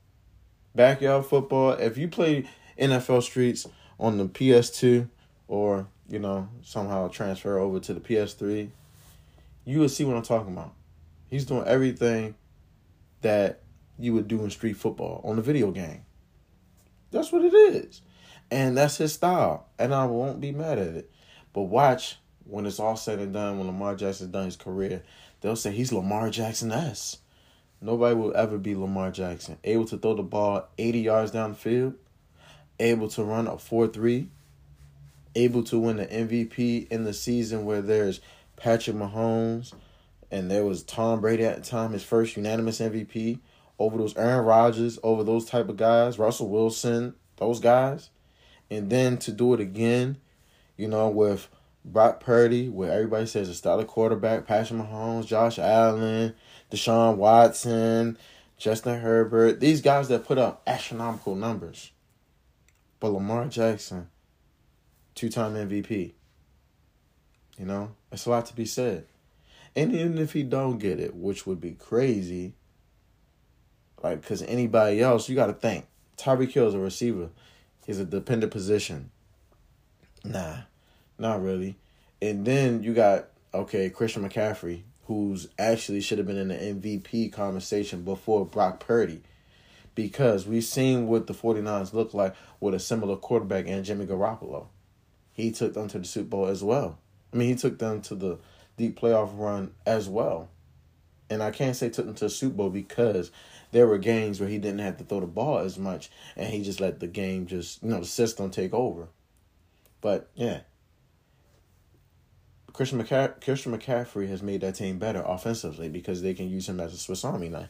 backyard 0.75 1.25
football. 1.25 1.73
If 1.73 1.97
you 1.97 2.09
play 2.09 2.49
NFL 2.79 3.23
streets 3.23 3.67
on 3.99 4.19
the 4.19 4.27
PS2, 4.27 5.09
or 5.49 5.87
you 6.09 6.19
know 6.19 6.49
somehow 6.63 7.09
transfer 7.09 7.59
over 7.59 7.81
to 7.81 7.95
the 7.95 8.01
PS3, 8.01 8.69
you 9.65 9.81
will 9.81 9.89
see 9.89 10.05
what 10.05 10.17
I'm 10.17 10.23
talking 10.23 10.53
about. 10.53 10.75
He's 11.31 11.47
doing 11.47 11.67
everything 11.67 12.35
that 13.23 13.62
you 14.03 14.13
would 14.15 14.29
do 14.29 14.43
in 14.43 14.51
street 14.51 14.77
football 14.77 15.21
on 15.25 15.37
the 15.37 15.43
video 15.43 15.71
game. 15.71 16.05
That's 17.11 17.31
what 17.31 17.45
it 17.45 17.55
is. 17.55 18.03
And 18.51 18.77
that's 18.77 18.97
his 18.97 19.13
style. 19.13 19.67
And 19.79 19.95
I 19.95 20.07
won't 20.07 20.41
be 20.41 20.53
mad 20.53 20.79
at 20.79 20.95
it. 20.95 21.11
But 21.53 21.63
watch 21.63 22.17
when 22.45 22.67
it's 22.67 22.81
all 22.81 22.97
said 22.97 23.19
and 23.19 23.33
done, 23.33 23.59
when 23.59 23.67
Lamar 23.67 23.95
Jackson's 23.95 24.31
done 24.31 24.47
his 24.47 24.57
career, 24.57 25.03
they'll 25.41 25.57
say 25.57 25.71
he's 25.71 25.93
Lamar 25.93 26.31
Jackson 26.31 26.73
S. 26.73 27.19
Nobody 27.81 28.15
will 28.15 28.37
ever 28.37 28.59
be 28.59 28.75
Lamar 28.75 29.11
Jackson. 29.11 29.59
Able 29.65 29.87
to 29.87 29.99
throw 29.99 30.15
the 30.15 30.23
ball 30.23 30.69
80 30.79 31.01
yards 31.01 31.31
down 31.31 31.51
the 31.51 31.57
field, 31.57 31.95
able 32.79 33.09
to 33.09 33.25
run 33.25 33.47
a 33.47 33.59
4 33.59 33.89
3, 33.89 34.29
able 35.35 35.63
to 35.65 35.79
win 35.79 35.97
the 35.97 36.07
MVP 36.07 36.89
in 36.89 37.05
the 37.05 37.13
season 37.13 37.65
where 37.65 37.83
there's 37.83 38.21
Patrick 38.57 38.97
Mahomes 38.97 39.73
and 40.31 40.51
there 40.51 40.65
was 40.65 40.83
Tom 40.83 41.21
Brady 41.21 41.45
at 41.45 41.63
the 41.63 41.69
time, 41.69 41.93
his 41.93 42.05
first 42.05 42.37
unanimous 42.37 42.81
MVP 42.81 43.41
over 43.79 43.99
those 43.99 44.17
Aaron 44.17 44.45
Rodgers, 44.45 44.99
over 45.03 45.25
those 45.25 45.45
type 45.45 45.69
of 45.69 45.77
guys, 45.77 46.19
Russell 46.19 46.49
Wilson, 46.49 47.15
those 47.37 47.61
guys. 47.61 48.11
And 48.71 48.91
then 48.91 49.19
to 49.19 49.33
do 49.33 49.55
it 49.55 49.61
again, 49.61 50.19
you 50.77 50.89
know, 50.89 51.09
with 51.09 51.49
Brock 51.85 52.21
Purdy, 52.21 52.69
where 52.69 52.93
everybody 52.93 53.27
says 53.27 53.49
a 53.49 53.55
stellar 53.55 53.85
quarterback, 53.85 54.47
Patrick 54.47 54.81
Mahomes, 54.81 55.27
Josh 55.27 55.59
Allen, 55.59 56.35
Deshaun 56.71 57.17
Watson, 57.17 58.17
Justin 58.57 59.01
Herbert, 59.01 59.61
these 59.61 59.81
guys 59.81 60.09
that 60.09 60.25
put 60.25 60.39
up 60.39 60.63
astronomical 60.67 61.35
numbers. 61.35 61.91
But 63.01 63.13
Lamar 63.13 63.49
Jackson 63.49 64.09
two 65.15 65.29
time 65.29 65.55
MVP. 65.55 66.13
You 67.59 67.67
know, 67.67 67.95
it's 68.11 68.27
a 68.27 68.31
lot 68.31 68.47
to 68.47 68.55
be 68.55 68.65
said. 68.65 69.07
And 69.75 69.93
even 69.93 70.19
if 70.19 70.33
he 70.33 70.43
don't 70.43 70.79
get 70.79 71.01
it, 71.01 71.15
which 71.15 71.47
would 71.47 71.61
be 71.61 71.73
crazy, 71.73 72.55
like 74.03 74.21
because 74.21 74.43
anybody 74.43 75.01
else, 75.01 75.29
you 75.29 75.35
got 75.35 75.47
to 75.47 75.53
think 75.53 75.87
Tyreek 76.17 76.53
Hill 76.53 76.69
is 76.69 76.75
a 76.75 76.79
receiver. 76.79 77.29
He's 77.87 77.99
a 77.99 78.05
dependent 78.05 78.53
position. 78.53 79.11
Nah, 80.25 80.59
not 81.19 81.43
really. 81.43 81.77
And 82.21 82.45
then 82.45 82.83
you 82.83 82.95
got 82.95 83.29
okay 83.53 83.91
Christian 83.91 84.29
McCaffrey, 84.29 84.83
who's 85.07 85.49
actually 85.59 86.01
should 86.01 86.19
have 86.19 86.27
been 86.27 86.37
in 86.37 86.49
the 86.49 86.55
MVP 86.55 87.33
conversation 87.33 88.03
before 88.03 88.47
Brock 88.47 88.81
Purdy. 88.81 89.23
Because 89.95 90.47
we've 90.47 90.65
seen 90.65 91.07
what 91.07 91.27
the 91.27 91.35
49ers 91.35 91.93
look 91.93 92.15
like 92.15 92.35
with 92.61 92.73
a 92.73 92.79
similar 92.79 93.17
quarterback 93.17 93.67
and 93.69 93.85
Jimmy 93.85 94.07
Garoppolo 94.07 94.69
he 95.33 95.51
took 95.51 95.75
them 95.75 95.89
to 95.89 95.99
the 95.99 96.05
Super 96.05 96.29
Bowl 96.29 96.47
as 96.47 96.63
well. 96.63 96.99
I 97.33 97.37
mean, 97.37 97.49
he 97.49 97.55
took 97.55 97.79
them 97.79 98.03
to 98.03 98.15
the 98.15 98.39
deep 98.77 99.01
playoff 99.01 99.31
run 99.39 99.73
as 99.87 100.09
well. 100.09 100.49
And 101.31 101.43
I 101.43 101.51
can't 101.51 101.75
say 101.75 101.89
took 101.89 102.07
them 102.07 102.15
to 102.17 102.25
the 102.25 102.31
Super 102.31 102.57
Bowl 102.57 102.71
because 102.71 103.31
there 103.73 103.87
were 103.87 103.99
games 103.99 104.39
where 104.39 104.49
he 104.49 104.59
didn't 104.59 104.81
have 104.81 104.99
to 104.99 105.05
throw 105.05 105.21
the 105.21 105.27
ball 105.27 105.59
as 105.59 105.79
much 105.79 106.11
and 106.37 106.49
he 106.49 106.63
just 106.63 106.81
let 106.81 107.01
the 107.01 107.07
game 107.07 107.47
just, 107.47 107.83
you 107.83 107.89
know, 107.89 108.01
the 108.01 108.07
system 108.07 108.51
take 108.51 108.73
over. 108.73 109.09
But 110.01 110.31
yeah. 110.35 110.61
Christian, 112.73 113.03
McCa- 113.03 113.43
Christian 113.43 113.77
McCaffrey 113.77 114.29
has 114.29 114.43
made 114.43 114.63
that 114.63 114.77
team 114.77 114.99
better 114.99 115.23
offensively 115.27 115.89
because 115.89 116.23
they 116.23 116.33
can 116.33 116.49
use 116.49 116.69
him 116.69 116.81
as 116.81 116.95
a 116.95 116.97
Swiss 116.97 117.25
Army 117.25 117.49
knife. 117.49 117.69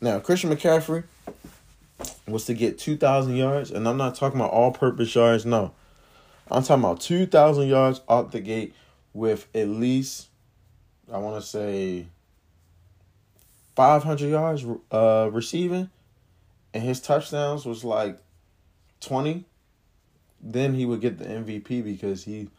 Now, 0.00 0.18
Christian 0.18 0.50
McCaffrey 0.50 1.04
was 2.26 2.46
to 2.46 2.54
get 2.54 2.78
2,000 2.78 3.36
yards, 3.36 3.70
and 3.70 3.86
I'm 3.86 3.96
not 3.96 4.14
talking 4.16 4.40
about 4.40 4.50
all 4.50 4.72
purpose 4.72 5.14
yards, 5.14 5.46
no. 5.46 5.72
I'm 6.50 6.64
talking 6.64 6.82
about 6.82 7.00
2,000 7.00 7.68
yards 7.68 8.00
out 8.08 8.32
the 8.32 8.40
gate 8.40 8.74
with 9.12 9.46
at 9.54 9.68
least, 9.68 10.28
I 11.12 11.18
want 11.18 11.40
to 11.40 11.46
say, 11.46 12.06
500 13.80 14.28
yards 14.28 14.66
uh, 14.92 15.30
receiving, 15.32 15.88
and 16.74 16.82
his 16.82 17.00
touchdowns 17.00 17.64
was 17.64 17.82
like 17.82 18.18
20. 19.00 19.46
Then 20.38 20.74
he 20.74 20.84
would 20.84 21.00
get 21.00 21.16
the 21.16 21.24
MVP 21.24 21.82
because 21.82 22.24
he, 22.24 22.50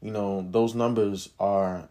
you 0.00 0.10
know, 0.10 0.46
those 0.50 0.74
numbers 0.74 1.28
are 1.38 1.90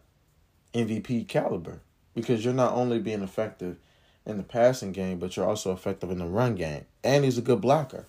MVP 0.72 1.28
caliber 1.28 1.82
because 2.16 2.44
you're 2.44 2.52
not 2.52 2.72
only 2.72 2.98
being 2.98 3.22
effective 3.22 3.76
in 4.26 4.38
the 4.38 4.42
passing 4.42 4.90
game, 4.90 5.20
but 5.20 5.36
you're 5.36 5.46
also 5.46 5.72
effective 5.72 6.10
in 6.10 6.18
the 6.18 6.26
run 6.26 6.56
game. 6.56 6.84
And 7.04 7.24
he's 7.24 7.38
a 7.38 7.42
good 7.42 7.60
blocker. 7.60 8.06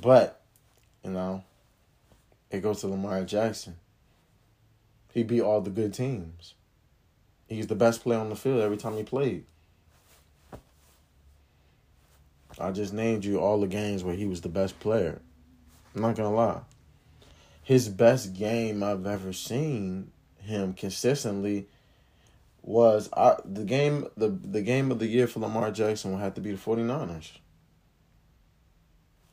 But, 0.00 0.40
you 1.02 1.10
know, 1.10 1.42
It 2.52 2.60
goes 2.60 2.82
to 2.82 2.86
Lamar 2.86 3.24
Jackson. 3.24 3.78
He 5.12 5.24
beat 5.24 5.40
all 5.40 5.60
the 5.60 5.70
good 5.70 5.92
teams. 5.92 6.54
He's 7.50 7.66
the 7.66 7.74
best 7.74 8.02
player 8.02 8.20
on 8.20 8.28
the 8.28 8.36
field 8.36 8.60
every 8.60 8.76
time 8.76 8.96
he 8.96 9.02
played. 9.02 9.44
I 12.60 12.70
just 12.70 12.92
named 12.92 13.24
you 13.24 13.40
all 13.40 13.60
the 13.60 13.66
games 13.66 14.04
where 14.04 14.14
he 14.14 14.24
was 14.24 14.40
the 14.40 14.48
best 14.48 14.78
player. 14.78 15.20
I'm 15.94 16.02
not 16.02 16.14
gonna 16.14 16.32
lie. 16.32 16.60
His 17.64 17.88
best 17.88 18.34
game 18.34 18.84
I've 18.84 19.04
ever 19.04 19.32
seen 19.32 20.12
him 20.38 20.74
consistently 20.74 21.66
was 22.62 23.08
I, 23.16 23.36
the 23.44 23.64
game 23.64 24.06
the 24.16 24.28
the 24.28 24.62
game 24.62 24.92
of 24.92 25.00
the 25.00 25.08
year 25.08 25.26
for 25.26 25.40
Lamar 25.40 25.72
Jackson 25.72 26.12
will 26.12 26.18
have 26.18 26.34
to 26.34 26.40
be 26.40 26.52
the 26.52 26.58
49ers. 26.58 27.32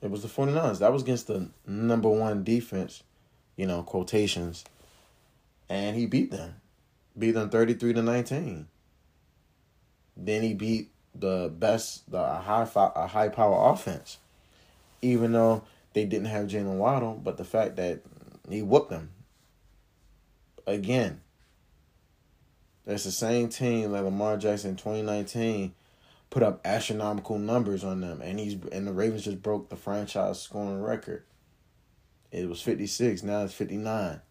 It 0.02 0.10
was 0.10 0.24
the 0.24 0.28
49ers. 0.28 0.80
That 0.80 0.92
was 0.92 1.04
against 1.04 1.28
the 1.28 1.50
number 1.68 2.10
one 2.10 2.44
defense, 2.44 3.04
you 3.56 3.68
know, 3.68 3.84
quotations. 3.84 4.66
And 5.70 5.96
he 5.96 6.08
beat 6.08 6.32
them. 6.32 6.56
Beat 7.18 7.32
them 7.32 7.50
33 7.50 7.94
to 7.94 8.02
19. 8.02 8.68
Then 10.16 10.44
he 10.44 10.54
beat 10.54 10.92
the 11.14 11.52
best, 11.56 12.10
the 12.12 12.24
high 12.24 12.68
a 12.76 13.08
high 13.08 13.30
power 13.30 13.72
offense. 13.72 14.18
Even 15.02 15.32
though 15.32 15.64
they 15.94 16.06
didn't 16.06 16.28
have 16.28 16.48
Jaylen 16.48 16.78
Waddle, 16.78 17.20
but 17.24 17.38
the 17.38 17.44
fact 17.44 17.76
that 17.78 18.02
he 18.50 18.62
whooped 18.62 18.90
them. 18.90 19.12
Again, 20.66 21.22
that's 22.86 23.04
the 23.04 23.12
same 23.12 23.50
team 23.50 23.92
that 23.92 24.04
Lamar 24.04 24.38
Jackson 24.38 24.72
in 24.72 24.76
2019 24.76 25.74
put 26.30 26.44
up 26.44 26.62
astronomical 26.66 27.38
numbers 27.38 27.84
on 27.84 28.02
them, 28.02 28.22
and 28.22 28.40
he's 28.40 28.58
and 28.72 28.88
the 28.88 28.94
Ravens 28.94 29.26
just 29.26 29.42
broke 29.42 29.70
the 29.70 29.76
franchise 29.76 30.42
scoring 30.42 30.82
record. 30.82 31.24
It 32.32 32.50
was 32.50 32.62
56, 32.62 33.24
now 33.24 33.44
it's 33.44 33.54
59. 33.54 34.22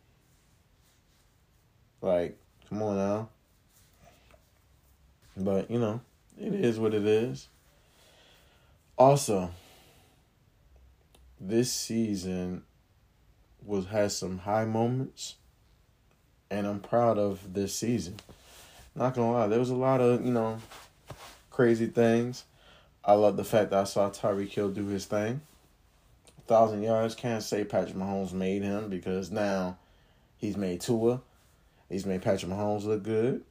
Like, 2.02 2.38
come 2.68 2.82
on 2.82 2.96
now. 2.96 3.28
But, 5.36 5.70
you 5.70 5.78
know, 5.78 6.00
it 6.38 6.54
is 6.54 6.78
what 6.78 6.94
it 6.94 7.04
is. 7.06 7.48
Also, 8.96 9.50
this 11.40 11.72
season 11.72 12.62
was 13.64 13.86
has 13.86 14.16
some 14.16 14.38
high 14.38 14.64
moments, 14.64 15.36
and 16.50 16.66
I'm 16.66 16.80
proud 16.80 17.18
of 17.18 17.52
this 17.52 17.74
season. 17.74 18.16
Not 18.94 19.14
gonna 19.14 19.32
lie, 19.32 19.46
there 19.48 19.58
was 19.58 19.70
a 19.70 19.74
lot 19.74 20.00
of 20.00 20.24
you 20.24 20.32
know 20.32 20.58
crazy 21.50 21.86
things. 21.86 22.44
I 23.04 23.12
love 23.12 23.36
the 23.36 23.44
fact 23.44 23.70
that 23.70 23.80
I 23.80 23.84
saw 23.84 24.10
Tyreek 24.10 24.48
Hill 24.48 24.70
do 24.70 24.86
his 24.86 25.04
thing. 25.04 25.40
A 26.38 26.40
thousand 26.42 26.82
yards. 26.82 27.14
Can't 27.14 27.42
say 27.42 27.64
Patrick 27.64 27.96
Mahomes 27.96 28.32
made 28.32 28.62
him 28.62 28.88
because 28.88 29.30
now 29.30 29.76
he's 30.38 30.56
made 30.56 30.80
Tua. 30.80 31.20
He's 31.88 32.06
made 32.06 32.22
Patrick 32.22 32.50
Mahomes 32.50 32.84
look 32.84 33.02
good. 33.02 33.44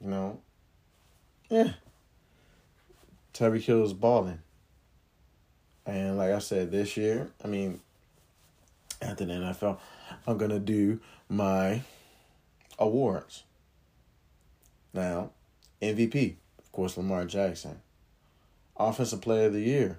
You 0.00 0.08
know. 0.08 0.40
Yeah. 1.48 1.72
Tyreek 3.34 3.62
Hill 3.62 3.84
is 3.84 3.92
balling. 3.92 4.40
And 5.86 6.18
like 6.18 6.32
I 6.32 6.38
said, 6.38 6.70
this 6.70 6.96
year, 6.96 7.30
I 7.44 7.48
mean, 7.48 7.80
after 9.00 9.24
the 9.24 9.32
NFL, 9.32 9.78
I'm 10.26 10.36
gonna 10.36 10.58
do 10.58 11.00
my 11.28 11.82
awards. 12.78 13.44
Now, 14.92 15.30
MVP, 15.80 16.36
of 16.58 16.72
course, 16.72 16.96
Lamar 16.96 17.24
Jackson. 17.24 17.80
Offensive 18.76 19.20
Player 19.20 19.46
of 19.46 19.52
the 19.52 19.60
Year. 19.60 19.98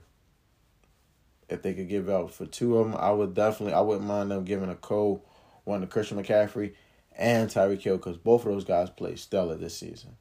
If 1.50 1.62
they 1.62 1.74
could 1.74 1.90
give 1.90 2.10
out 2.10 2.32
for 2.32 2.46
two 2.46 2.78
of 2.78 2.90
them, 2.90 3.00
I 3.00 3.12
would 3.12 3.34
definitely. 3.34 3.74
I 3.74 3.82
wouldn't 3.82 4.08
mind 4.08 4.32
them 4.32 4.46
giving 4.46 4.70
a 4.70 4.76
co 4.76 5.22
one 5.64 5.82
to 5.82 5.88
Christian 5.88 6.22
McCaffrey 6.22 6.74
and 7.18 7.50
Tyreek 7.50 7.82
Hill 7.82 7.98
because 7.98 8.18
both 8.18 8.46
of 8.46 8.52
those 8.52 8.64
guys 8.64 8.90
played 8.90 9.20
stellar 9.20 9.56
this 9.56 9.78
season. 9.78 10.16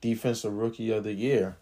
Defensive 0.00 0.52
Rookie 0.52 0.90
of 0.90 1.04
the 1.04 1.12
Year. 1.12 1.56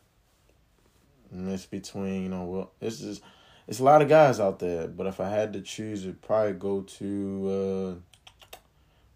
And 1.31 1.51
it's 1.51 1.66
between 1.66 2.23
you 2.23 2.29
know 2.29 2.44
well, 2.44 2.70
this 2.81 3.01
is 3.01 3.20
it's 3.66 3.81
a 3.81 3.85
lot 3.85 4.03
of 4.03 4.09
guys 4.09 4.40
out 4.40 4.59
there, 4.59 4.87
but 4.87 5.07
if 5.07 5.20
I 5.20 5.31
had 5.31 5.53
to 5.55 5.61
choose, 5.62 6.05
it'd 6.05 6.20
probably 6.20 6.53
go 6.53 6.83
to 6.83 8.01
uh, 8.55 8.59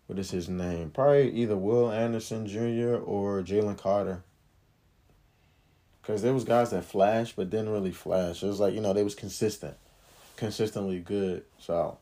what 0.07 0.19
is 0.19 0.31
his 0.31 0.49
name? 0.49 0.91
Probably 0.91 1.31
either 1.33 1.57
Will 1.57 1.93
Anderson 1.93 2.47
Jr. 2.47 2.97
or 2.97 3.43
Jalen 3.43 3.77
Carter. 3.77 4.23
Cause 6.03 6.23
there 6.23 6.33
was 6.33 6.45
guys 6.45 6.71
that 6.71 6.87
flashed 6.87 7.37
but 7.37 7.51
didn't 7.51 7.69
really 7.69 7.93
flash. 7.93 8.43
It 8.43 8.47
was 8.47 8.59
like 8.59 8.73
you 8.73 8.81
know 8.81 8.95
they 8.95 9.05
was 9.05 9.15
consistent, 9.15 9.77
consistently 10.37 11.01
good. 11.01 11.45
So 11.59 11.99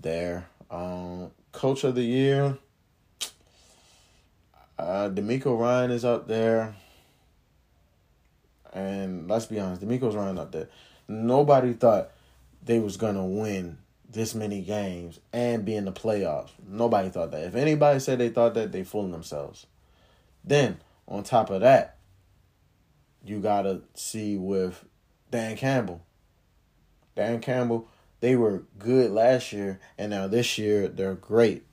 there, 0.00 0.48
um, 0.70 1.30
coach 1.52 1.84
of 1.84 1.94
the 1.94 2.02
year. 2.02 2.56
Uh, 4.78 5.10
DeMeco 5.10 5.58
Ryan 5.58 5.90
is 5.90 6.04
up 6.04 6.26
there. 6.26 6.74
And 8.72 9.28
let's 9.28 9.46
be 9.46 9.60
honest, 9.60 9.82
DeMeco's 9.82 10.14
Ryan 10.14 10.38
up 10.38 10.52
there. 10.52 10.68
Nobody 11.08 11.72
thought 11.72 12.10
they 12.64 12.78
was 12.78 12.96
gonna 12.96 13.26
win 13.26 13.78
this 14.08 14.34
many 14.34 14.62
games 14.62 15.20
and 15.32 15.64
be 15.64 15.74
in 15.74 15.84
the 15.84 15.92
playoffs. 15.92 16.50
Nobody 16.66 17.10
thought 17.10 17.30
that. 17.32 17.44
If 17.44 17.54
anybody 17.54 18.00
said 18.00 18.18
they 18.18 18.28
thought 18.28 18.54
that, 18.54 18.72
they 18.72 18.84
fooling 18.84 19.12
themselves. 19.12 19.66
Then 20.44 20.78
on 21.06 21.22
top 21.24 21.50
of 21.50 21.60
that, 21.60 21.96
you 23.24 23.40
gotta 23.40 23.82
see 23.94 24.36
with 24.36 24.84
Dan 25.30 25.56
Campbell. 25.56 26.00
Dan 27.14 27.40
Campbell, 27.40 27.88
they 28.20 28.36
were 28.36 28.64
good 28.78 29.10
last 29.10 29.52
year, 29.52 29.80
and 29.98 30.10
now 30.10 30.26
this 30.28 30.58
year 30.58 30.88
they're 30.88 31.14
great. 31.14 31.64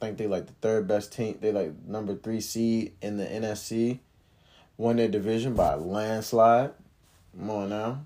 I 0.00 0.06
think 0.06 0.18
they 0.18 0.26
like 0.26 0.46
the 0.46 0.52
third 0.54 0.86
best 0.86 1.12
team. 1.12 1.38
They 1.40 1.52
like 1.52 1.72
number 1.86 2.14
three 2.14 2.40
seed 2.40 2.92
in 3.00 3.16
the 3.16 3.24
NFC 3.24 4.00
won 4.76 4.96
their 4.96 5.08
division 5.08 5.54
by 5.54 5.72
a 5.72 5.76
landslide. 5.76 6.72
Come 7.36 7.50
on 7.50 7.68
now. 7.70 8.04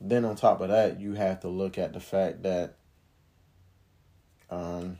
Then 0.00 0.24
on 0.24 0.36
top 0.36 0.60
of 0.60 0.68
that, 0.68 1.00
you 1.00 1.14
have 1.14 1.40
to 1.40 1.48
look 1.48 1.78
at 1.78 1.92
the 1.92 2.00
fact 2.00 2.42
that 2.44 2.74
um 4.50 4.98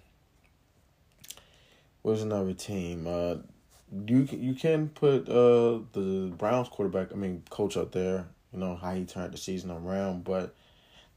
what's 2.02 2.22
another 2.22 2.52
team? 2.52 3.06
Uh 3.06 3.36
you 4.06 4.28
you 4.30 4.54
can 4.54 4.88
put 4.88 5.28
uh 5.28 5.80
the 5.92 6.32
Browns 6.36 6.68
quarterback, 6.68 7.12
I 7.12 7.16
mean 7.16 7.42
coach 7.48 7.76
up 7.76 7.92
there, 7.92 8.26
you 8.52 8.58
know, 8.58 8.76
how 8.76 8.94
he 8.94 9.04
turned 9.04 9.32
the 9.32 9.38
season 9.38 9.70
around, 9.70 10.24
but 10.24 10.54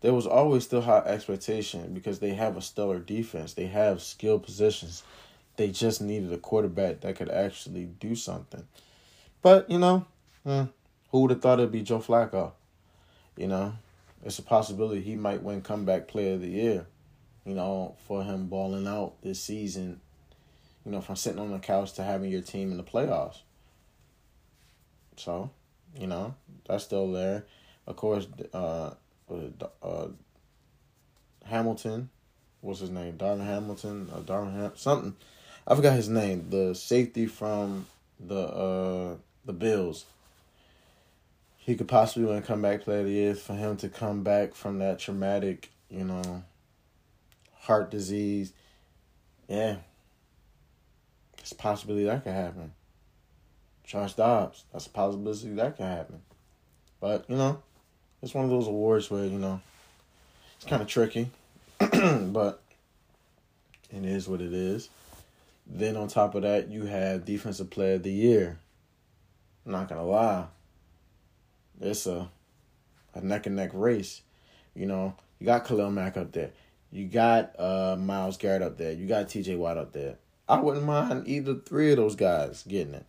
there 0.02 0.14
was 0.14 0.28
always 0.28 0.64
still 0.64 0.82
high 0.82 1.00
expectation 1.00 1.94
because 1.94 2.20
they 2.20 2.34
have 2.34 2.58
a 2.58 2.62
stellar 2.62 3.00
defense. 3.00 3.54
They 3.54 3.68
have 3.68 4.02
skilled 4.02 4.44
positions. 4.44 5.04
They 5.58 5.70
just 5.70 6.02
needed 6.02 6.34
a 6.34 6.38
quarterback 6.38 7.02
that 7.02 7.16
could 7.16 7.30
actually 7.30 7.86
do 7.86 8.16
something. 8.16 8.68
But, 9.42 9.70
you 9.70 9.78
know, 9.78 10.06
eh, 10.46 10.66
who 11.12 11.22
would 11.22 11.32
have 11.32 11.42
thought 11.42 11.60
it'd 11.60 11.72
be 11.72 11.84
Joe 11.84 12.00
Flacco? 12.00 12.54
You 13.38 13.48
know, 13.48 13.74
it's 14.26 14.40
a 14.40 14.44
possibility 14.44 15.02
he 15.02 15.16
might 15.16 15.44
win 15.44 15.62
comeback 15.62 16.08
player 16.08 16.34
of 16.34 16.42
the 16.42 16.48
year, 16.48 16.88
you 17.46 17.54
know, 17.54 17.96
for 18.08 18.24
him 18.24 18.48
balling 18.48 18.88
out 18.88 19.22
this 19.22 19.40
season, 19.40 20.02
you 20.86 20.92
know, 20.92 21.02
from 21.02 21.16
sitting 21.16 21.40
on 21.40 21.52
the 21.52 21.60
couch 21.60 21.94
to 21.94 22.04
having 22.04 22.32
your 22.32 22.42
team 22.42 22.72
in 22.72 22.78
the 22.78 22.84
playoffs. 22.84 23.42
So, 25.16 25.52
you 25.96 26.08
know, 26.08 26.34
that's 26.68 26.84
still 26.84 27.12
there. 27.12 27.46
Of 27.86 27.96
course, 27.96 28.28
uh, 28.54 28.92
uh, 29.84 30.08
Hamilton, 31.46 32.10
what's 32.62 32.80
his 32.80 32.90
name? 32.90 33.18
Darvin 33.18 33.46
Hamilton, 33.46 34.10
uh, 34.14 34.20
Darvin 34.20 34.54
Ham- 34.54 34.72
something. 34.76 35.16
I 35.68 35.76
forgot 35.76 35.96
his 35.96 36.10
name. 36.10 36.48
The 36.50 36.74
safety 36.74 37.26
from 37.26 37.86
the 38.20 38.40
uh 38.40 39.16
the 39.46 39.54
Bills. 39.54 40.06
He 41.58 41.76
could 41.76 41.88
possibly 41.88 42.28
win 42.28 42.42
comeback 42.42 42.82
player 42.82 43.00
of 43.00 43.06
the 43.06 43.12
year 43.12 43.36
for 43.36 43.54
him 43.54 43.78
to 43.78 43.90
come 43.90 44.24
back 44.24 44.56
from 44.56 44.80
that 44.80 44.98
traumatic, 44.98 45.70
you 45.90 46.04
know, 46.04 46.44
heart 47.60 47.92
disease. 47.92 48.52
Yeah. 49.48 49.78
It's 51.38 51.54
possibility 51.54 52.06
that 52.06 52.24
could 52.24 52.34
happen. 52.34 52.74
Josh 53.84 54.14
Dobbs, 54.14 54.64
that's 54.72 54.88
a 54.88 54.90
possibility 54.90 55.50
that 55.50 55.78
could 55.78 55.86
happen. 55.86 56.22
But, 57.00 57.30
you 57.30 57.36
know, 57.36 57.62
it's 58.22 58.34
one 58.34 58.46
of 58.46 58.52
those 58.52 58.68
awards 58.68 59.10
where, 59.10 59.26
you 59.26 59.40
know, 59.40 59.62
it's 60.58 60.66
kind 60.66 60.82
of 60.82 60.88
tricky. 60.88 61.30
but 61.80 62.62
it 63.90 64.06
is 64.06 64.28
what 64.28 64.42
it 64.42 64.54
is. 64.54 64.90
Then 65.66 65.98
on 65.98 66.08
top 66.08 66.36
of 66.36 66.44
that, 66.44 66.70
you 66.70 66.86
have 66.86 67.26
Defensive 67.26 67.70
Player 67.70 67.96
of 67.96 68.04
the 68.04 68.12
Year. 68.12 68.60
I'm 69.66 69.72
not 69.72 69.90
gonna 69.90 70.06
lie. 70.06 70.46
It's 71.80 72.06
a 72.06 72.30
a 73.14 73.22
neck 73.22 73.46
and 73.46 73.56
neck 73.56 73.72
race. 73.74 74.22
You 74.76 74.86
know, 74.86 75.16
you 75.40 75.46
got 75.46 75.66
Khalil 75.66 75.92
Mack 75.92 76.18
up 76.18 76.32
there. 76.32 76.52
You 76.92 77.06
got 77.06 77.60
uh 77.60 77.96
Myles 78.00 78.38
Garrett 78.38 78.62
up 78.62 78.78
there. 78.78 78.92
You 78.92 79.08
got 79.08 79.28
TJ 79.28 79.58
Watt 79.58 79.78
up 79.78 79.94
there. 79.94 80.18
I 80.48 80.60
wouldn't 80.60 80.86
mind 80.86 81.28
either 81.28 81.56
three 81.56 81.92
of 81.92 81.98
those 81.98 82.16
guys 82.16 82.64
getting 82.68 82.94
it. 82.94 83.06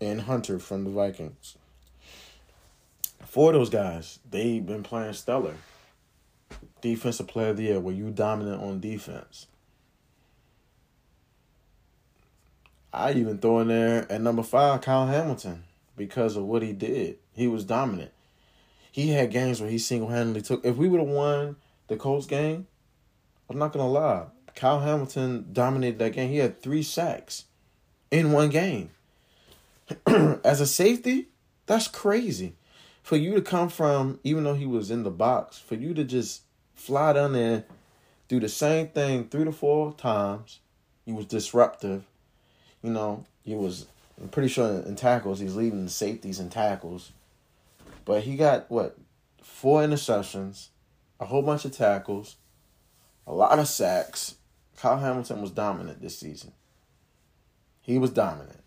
And 0.00 0.22
Hunter 0.22 0.58
from 0.58 0.84
the 0.84 0.90
Vikings. 0.90 1.56
Four 3.32 3.48
of 3.48 3.54
those 3.54 3.70
guys, 3.70 4.18
they've 4.30 4.64
been 4.64 4.82
playing 4.82 5.14
stellar. 5.14 5.54
Defensive 6.82 7.28
player 7.28 7.48
of 7.48 7.56
the 7.56 7.62
year, 7.62 7.80
were 7.80 7.90
you 7.90 8.10
dominant 8.10 8.62
on 8.62 8.78
defense? 8.78 9.46
I 12.92 13.12
even 13.12 13.38
throw 13.38 13.60
in 13.60 13.68
there 13.68 14.06
at 14.12 14.20
number 14.20 14.42
five, 14.42 14.82
Kyle 14.82 15.06
Hamilton, 15.06 15.64
because 15.96 16.36
of 16.36 16.44
what 16.44 16.60
he 16.60 16.74
did. 16.74 17.16
He 17.32 17.48
was 17.48 17.64
dominant. 17.64 18.10
He 18.90 19.08
had 19.08 19.30
games 19.30 19.62
where 19.62 19.70
he 19.70 19.78
single 19.78 20.10
handedly 20.10 20.42
took. 20.42 20.62
If 20.62 20.76
we 20.76 20.90
would 20.90 21.00
have 21.00 21.08
won 21.08 21.56
the 21.88 21.96
Colts 21.96 22.26
game, 22.26 22.66
I'm 23.48 23.58
not 23.58 23.72
gonna 23.72 23.88
lie. 23.88 24.26
Kyle 24.54 24.80
Hamilton 24.80 25.46
dominated 25.54 25.98
that 26.00 26.12
game. 26.12 26.28
He 26.28 26.36
had 26.36 26.60
three 26.60 26.82
sacks 26.82 27.46
in 28.10 28.30
one 28.30 28.50
game. 28.50 28.90
As 30.06 30.60
a 30.60 30.66
safety, 30.66 31.28
that's 31.64 31.88
crazy. 31.88 32.56
For 33.02 33.16
you 33.16 33.34
to 33.34 33.42
come 33.42 33.68
from, 33.68 34.20
even 34.22 34.44
though 34.44 34.54
he 34.54 34.66
was 34.66 34.90
in 34.90 35.02
the 35.02 35.10
box, 35.10 35.58
for 35.58 35.74
you 35.74 35.92
to 35.94 36.04
just 36.04 36.42
fly 36.74 37.12
down 37.12 37.32
there, 37.32 37.64
do 38.28 38.40
the 38.40 38.48
same 38.48 38.88
thing 38.88 39.28
three 39.28 39.44
to 39.44 39.52
four 39.52 39.92
times. 39.92 40.60
He 41.04 41.12
was 41.12 41.26
disruptive. 41.26 42.04
You 42.82 42.90
know, 42.90 43.24
he 43.42 43.54
was. 43.54 43.86
I'm 44.20 44.28
pretty 44.28 44.48
sure 44.48 44.80
in 44.82 44.94
tackles 44.94 45.40
he's 45.40 45.56
leading 45.56 45.84
the 45.84 45.90
safeties 45.90 46.38
and 46.38 46.50
tackles. 46.50 47.12
But 48.04 48.22
he 48.22 48.36
got 48.36 48.70
what 48.70 48.96
four 49.42 49.82
interceptions, 49.82 50.68
a 51.18 51.24
whole 51.24 51.42
bunch 51.42 51.64
of 51.64 51.72
tackles, 51.72 52.36
a 53.26 53.32
lot 53.32 53.58
of 53.58 53.68
sacks. 53.68 54.36
Kyle 54.76 54.98
Hamilton 54.98 55.40
was 55.40 55.50
dominant 55.50 56.00
this 56.00 56.18
season. 56.18 56.52
He 57.80 57.98
was 57.98 58.10
dominant. 58.10 58.60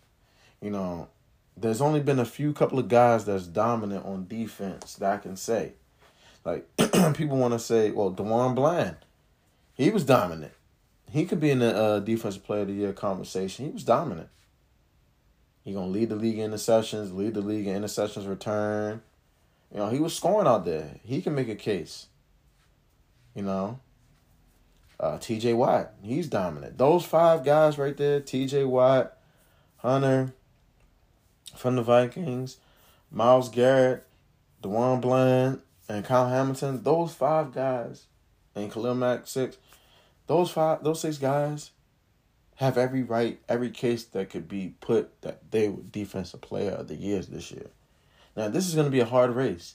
You 0.60 0.70
know, 0.70 1.08
there's 1.56 1.80
only 1.80 2.00
been 2.00 2.18
a 2.18 2.24
few 2.24 2.52
couple 2.52 2.78
of 2.78 2.88
guys 2.88 3.24
that's 3.24 3.46
dominant 3.46 4.04
on 4.04 4.26
defense 4.28 4.94
that 4.96 5.12
I 5.12 5.16
can 5.16 5.36
say. 5.36 5.72
Like 6.44 6.66
people 7.14 7.38
want 7.38 7.54
to 7.54 7.58
say, 7.58 7.90
well, 7.90 8.12
DeJuan 8.12 8.54
Bland, 8.54 8.96
he 9.74 9.90
was 9.90 10.04
dominant. 10.04 10.52
He 11.10 11.24
could 11.24 11.40
be 11.40 11.50
in 11.50 11.60
the 11.60 11.74
uh, 11.74 12.00
defensive 12.00 12.44
player 12.44 12.62
of 12.62 12.68
the 12.68 12.74
year 12.74 12.92
conversation. 12.92 13.66
He 13.66 13.70
was 13.70 13.84
dominant. 13.84 14.28
He 15.64 15.72
gonna 15.72 15.88
lead 15.88 16.10
the 16.10 16.16
league 16.16 16.38
in 16.38 16.50
interceptions, 16.50 17.14
lead 17.14 17.34
the 17.34 17.40
league 17.40 17.66
in 17.66 17.82
interceptions 17.82 18.28
return. 18.28 19.02
You 19.72 19.78
know, 19.78 19.88
he 19.88 19.98
was 19.98 20.14
scoring 20.14 20.46
out 20.46 20.64
there. 20.64 21.00
He 21.02 21.22
can 21.22 21.34
make 21.34 21.48
a 21.48 21.56
case. 21.56 22.06
You 23.34 23.42
know. 23.42 23.80
Uh, 24.98 25.18
T.J. 25.18 25.52
Watt, 25.52 25.92
he's 26.02 26.26
dominant. 26.26 26.78
Those 26.78 27.04
five 27.04 27.44
guys 27.44 27.76
right 27.76 27.94
there, 27.94 28.18
T.J. 28.18 28.64
Watt, 28.64 29.14
Hunter 29.76 30.32
from 31.56 31.76
the 31.76 31.82
Vikings, 31.82 32.58
Myles 33.10 33.48
Garrett, 33.48 34.06
DeJuan 34.62 35.00
Bland, 35.00 35.60
and 35.88 36.04
Kyle 36.04 36.28
Hamilton. 36.28 36.82
Those 36.82 37.14
five 37.14 37.52
guys, 37.52 38.04
and 38.54 38.72
Khalil 38.72 38.94
Mack 38.94 39.26
six. 39.26 39.56
Those 40.26 40.50
five, 40.50 40.82
those 40.82 41.00
six 41.00 41.18
guys 41.18 41.70
have 42.56 42.78
every 42.78 43.02
right, 43.02 43.38
every 43.48 43.70
case 43.70 44.04
that 44.04 44.30
could 44.30 44.48
be 44.48 44.74
put 44.80 45.20
that 45.22 45.50
they 45.50 45.68
were 45.68 45.82
defensive 45.82 46.40
player 46.40 46.72
of 46.72 46.88
the 46.88 46.96
years 46.96 47.28
this 47.28 47.50
year. 47.50 47.68
Now 48.36 48.48
this 48.48 48.66
is 48.66 48.74
going 48.74 48.86
to 48.86 48.90
be 48.90 49.00
a 49.00 49.04
hard 49.04 49.30
race, 49.30 49.74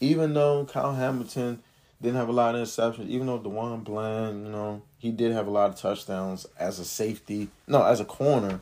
even 0.00 0.34
though 0.34 0.64
Kyle 0.64 0.94
Hamilton 0.94 1.62
didn't 2.02 2.16
have 2.16 2.28
a 2.28 2.32
lot 2.32 2.54
of 2.54 2.66
interceptions. 2.66 3.08
Even 3.08 3.26
though 3.26 3.38
DeJuan 3.38 3.84
Bland, 3.84 4.46
you 4.46 4.52
know, 4.52 4.82
he 4.98 5.10
did 5.10 5.32
have 5.32 5.46
a 5.46 5.50
lot 5.50 5.70
of 5.70 5.76
touchdowns 5.76 6.46
as 6.58 6.78
a 6.78 6.84
safety. 6.84 7.48
No, 7.66 7.84
as 7.84 8.00
a 8.00 8.04
corner, 8.04 8.60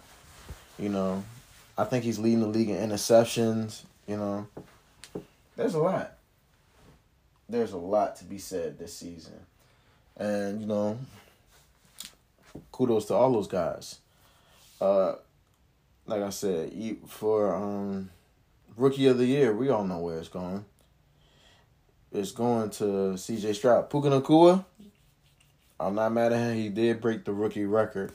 you 0.79 0.89
know, 0.89 1.23
I 1.79 1.85
think 1.85 2.03
he's 2.03 2.19
leading 2.19 2.41
the 2.41 2.49
league 2.49 2.71
in 2.71 2.77
interceptions. 2.77 3.85
You 4.09 4.17
know, 4.17 4.47
there's 5.57 5.75
a 5.75 5.79
lot. 5.79 6.15
There's 7.49 7.73
a 7.73 7.79
lot 7.79 8.17
to 8.17 8.25
be 8.25 8.39
said 8.39 8.79
this 8.79 8.93
season, 8.93 9.39
and 10.17 10.61
you 10.61 10.67
know, 10.67 10.99
kudos 12.73 13.05
to 13.07 13.15
all 13.15 13.33
those 13.33 13.47
guys. 13.47 14.01
Uh, 14.81 15.15
like 16.07 16.23
I 16.23 16.31
said, 16.31 16.73
for 17.07 17.55
um 17.55 18.11
Rookie 18.77 19.07
of 19.07 19.19
the 19.19 19.27
year, 19.27 19.55
we 19.55 19.69
all 19.71 19.85
know 19.85 19.99
where 19.99 20.19
it's 20.19 20.29
going. 20.29 20.65
It's 22.13 22.33
going 22.33 22.71
to 22.71 22.85
CJ 23.15 23.55
Stroud. 23.55 23.89
Puka 23.89 24.09
Nacua, 24.09 24.65
I'm 25.79 25.95
not 25.95 26.13
mad 26.13 26.33
at 26.33 26.39
him. 26.39 26.57
He 26.57 26.71
did 26.71 27.01
break 27.01 27.25
the 27.25 27.33
rookie 27.33 27.67
record 27.67 28.13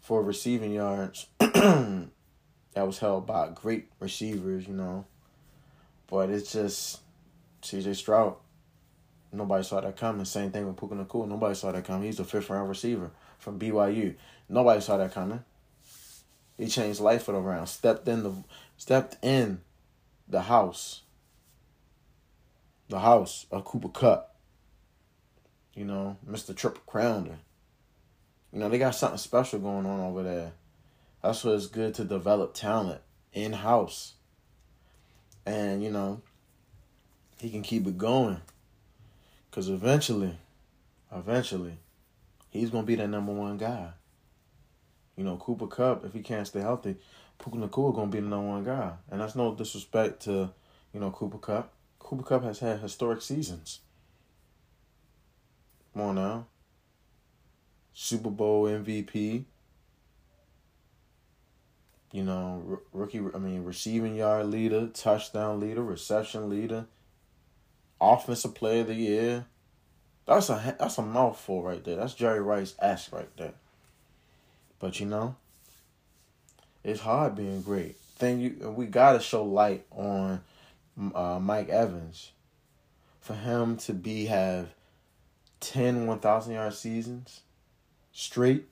for 0.00 0.22
receiving 0.22 0.72
yards. 0.72 1.26
that 2.74 2.86
was 2.86 2.98
held 2.98 3.26
by 3.26 3.48
great 3.54 3.88
receivers, 4.00 4.66
you 4.66 4.74
know. 4.74 5.04
But 6.08 6.30
it's 6.30 6.52
just 6.52 7.00
CJ 7.62 7.96
Stroud. 7.96 8.36
Nobody 9.32 9.64
saw 9.64 9.80
that 9.80 9.96
coming. 9.96 10.24
Same 10.24 10.50
thing 10.50 10.66
with 10.66 10.76
Puka 10.76 10.94
Nacua. 10.94 11.28
Nobody 11.28 11.54
saw 11.54 11.72
that 11.72 11.84
coming. 11.84 12.04
He's 12.04 12.20
a 12.20 12.24
fifth 12.24 12.50
round 12.50 12.68
receiver 12.68 13.10
from 13.38 13.58
BYU. 13.58 14.14
Nobody 14.48 14.80
saw 14.80 14.96
that 14.96 15.12
coming. 15.12 15.42
He 16.56 16.68
changed 16.68 17.00
life 17.00 17.24
for 17.24 17.32
the 17.32 17.38
round. 17.38 17.68
Stepped 17.68 18.06
in 18.06 18.22
the 18.22 18.32
stepped 18.76 19.16
in 19.24 19.60
the 20.28 20.42
house. 20.42 21.02
The 22.88 23.00
house 23.00 23.46
of 23.50 23.64
Cooper 23.64 23.88
Kupp. 23.88 24.36
You 25.74 25.84
know, 25.84 26.16
Mr. 26.28 26.54
Triple 26.54 26.82
Crowner. 26.86 27.38
You 28.52 28.60
know, 28.60 28.68
they 28.68 28.78
got 28.78 28.94
something 28.94 29.18
special 29.18 29.58
going 29.58 29.84
on 29.86 29.98
over 29.98 30.22
there. 30.22 30.52
That's 31.24 31.42
why 31.42 31.52
it's 31.52 31.68
good 31.68 31.94
to 31.94 32.04
develop 32.04 32.52
talent 32.52 33.00
in 33.32 33.54
house. 33.54 34.12
And, 35.46 35.82
you 35.82 35.90
know, 35.90 36.20
he 37.38 37.48
can 37.48 37.62
keep 37.62 37.86
it 37.86 37.96
going. 37.96 38.42
Because 39.50 39.70
eventually, 39.70 40.36
eventually, 41.10 41.78
he's 42.50 42.68
going 42.68 42.84
to 42.84 42.86
be 42.86 42.96
that 42.96 43.08
number 43.08 43.32
one 43.32 43.56
guy. 43.56 43.92
You 45.16 45.24
know, 45.24 45.38
Cooper 45.38 45.66
Kupp, 45.66 46.04
if 46.04 46.12
he 46.12 46.20
can't 46.20 46.46
stay 46.46 46.60
healthy, 46.60 46.96
Puka 47.38 47.56
Nacua 47.56 47.94
gonna 47.94 48.10
be 48.10 48.20
the 48.20 48.26
number 48.26 48.48
one 48.48 48.64
guy, 48.64 48.92
and 49.10 49.20
that's 49.20 49.34
no 49.36 49.54
disrespect 49.54 50.22
to, 50.22 50.50
you 50.92 51.00
know, 51.00 51.10
Cooper 51.10 51.38
Kupp. 51.38 51.72
Cooper 52.00 52.22
Kupp 52.22 52.42
has 52.42 52.58
had 52.58 52.80
historic 52.80 53.22
seasons. 53.22 53.80
Come 55.92 56.02
on 56.02 56.14
now. 56.16 56.46
Super 57.92 58.30
Bowl 58.30 58.64
MVP. 58.64 59.44
You 62.14 62.22
know, 62.22 62.78
rookie. 62.92 63.18
I 63.34 63.38
mean, 63.38 63.64
receiving 63.64 64.14
yard 64.14 64.46
leader, 64.46 64.86
touchdown 64.86 65.58
leader, 65.58 65.82
reception 65.82 66.48
leader, 66.48 66.86
offensive 68.00 68.54
player 68.54 68.82
of 68.82 68.86
the 68.86 68.94
year. 68.94 69.46
That's 70.24 70.48
a 70.48 70.76
that's 70.78 70.96
a 70.96 71.02
mouthful 71.02 71.64
right 71.64 71.82
there. 71.82 71.96
That's 71.96 72.14
Jerry 72.14 72.40
Rice 72.40 72.76
ass 72.80 73.10
right 73.10 73.36
there. 73.36 73.54
But 74.78 75.00
you 75.00 75.06
know, 75.06 75.34
it's 76.84 77.00
hard 77.00 77.34
being 77.34 77.62
great. 77.62 77.96
Then 78.20 78.38
you 78.38 78.72
we 78.76 78.86
gotta 78.86 79.18
show 79.18 79.42
light 79.42 79.84
on 79.90 80.40
uh, 81.16 81.40
Mike 81.42 81.68
Evans 81.68 82.30
for 83.20 83.34
him 83.34 83.76
to 83.78 83.92
be 83.92 84.26
have 84.26 84.68
10 85.58 86.06
1000 86.06 86.54
yard 86.54 86.74
seasons 86.74 87.40
straight 88.12 88.66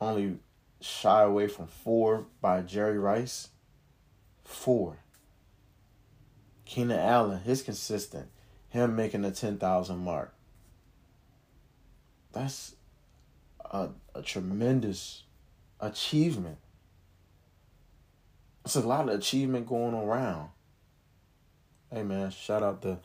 only 0.00 0.38
shy 0.82 1.22
away 1.22 1.48
from 1.48 1.66
four 1.66 2.26
by 2.40 2.62
Jerry 2.62 2.98
Rice 2.98 3.48
four 4.44 4.98
Keenan 6.64 6.98
Allen 6.98 7.40
his 7.40 7.62
consistent 7.62 8.28
him 8.68 8.96
making 8.96 9.22
the 9.22 9.30
10,000 9.30 9.98
mark 9.98 10.34
that's 12.32 12.74
a, 13.70 13.88
a 14.14 14.22
tremendous 14.22 15.22
achievement. 15.80 16.58
It's 18.64 18.76
a 18.76 18.80
lot 18.80 19.08
of 19.08 19.14
achievement 19.16 19.66
going 19.66 19.94
around. 19.94 20.48
Hey 21.90 22.02
man, 22.02 22.30
shout 22.30 22.62
out 22.62 22.80
to 22.82 22.98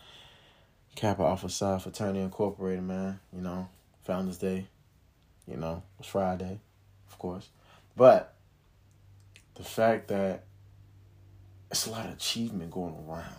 Kappa 0.96 1.24
Alpha 1.24 1.50
Psi 1.50 1.80
Fraternity 1.80 2.20
Incorporated, 2.20 2.84
man. 2.84 3.20
You 3.34 3.42
know, 3.42 3.68
Founders 4.04 4.38
Day. 4.38 4.68
You 5.46 5.58
know, 5.58 5.84
it's 6.00 6.08
Friday, 6.08 6.60
of 7.10 7.18
course. 7.18 7.50
But 7.98 8.36
the 9.56 9.64
fact 9.64 10.08
that 10.10 10.46
it's 11.72 11.88
a 11.88 11.92
lot 11.92 12.06
of 12.06 12.14
achievement 12.14 12.72
going 12.72 12.96
around. 12.96 13.36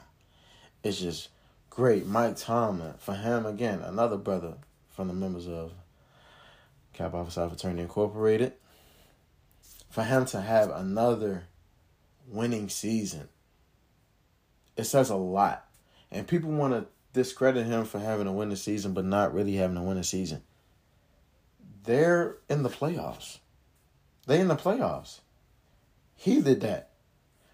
It's 0.83 1.01
just 1.01 1.29
great. 1.71 2.07
Mike 2.07 2.37
Tomlin, 2.37 2.95
for 2.99 3.15
him 3.15 3.47
again, 3.47 3.81
another 3.81 4.17
brother 4.17 4.55
from 4.91 5.09
the 5.09 5.15
members 5.15 5.47
of 5.47 5.73
Cap 6.93 7.13
Psi 7.13 7.49
Fraternity 7.49 7.83
Incorporated 7.83 8.53
for 9.89 10.03
him 10.03 10.27
to 10.27 10.41
have 10.41 10.71
another 10.71 11.45
winning 12.27 12.69
season, 12.69 13.29
it 14.77 14.85
says 14.85 15.09
a 15.09 15.17
lot. 15.17 15.67
And 16.11 16.27
people 16.27 16.51
want 16.51 16.75
to 16.75 16.87
discredit 17.13 17.67
him 17.67 17.85
for 17.85 17.99
having 17.99 18.27
a 18.27 18.33
winning 18.33 18.57
season, 18.57 18.93
but 18.93 19.05
not 19.05 19.33
really 19.33 19.55
having 19.55 19.77
a 19.77 19.83
winning 19.83 20.03
season. 20.03 20.43
They're 21.85 22.37
in 22.49 22.63
the 22.63 22.69
playoffs. 22.69 23.39
They 24.29 24.41
in 24.41 24.49
the 24.49 24.57
playoffs. 24.57 25.21
He 26.15 26.43
did 26.43 26.61
that 26.61 26.91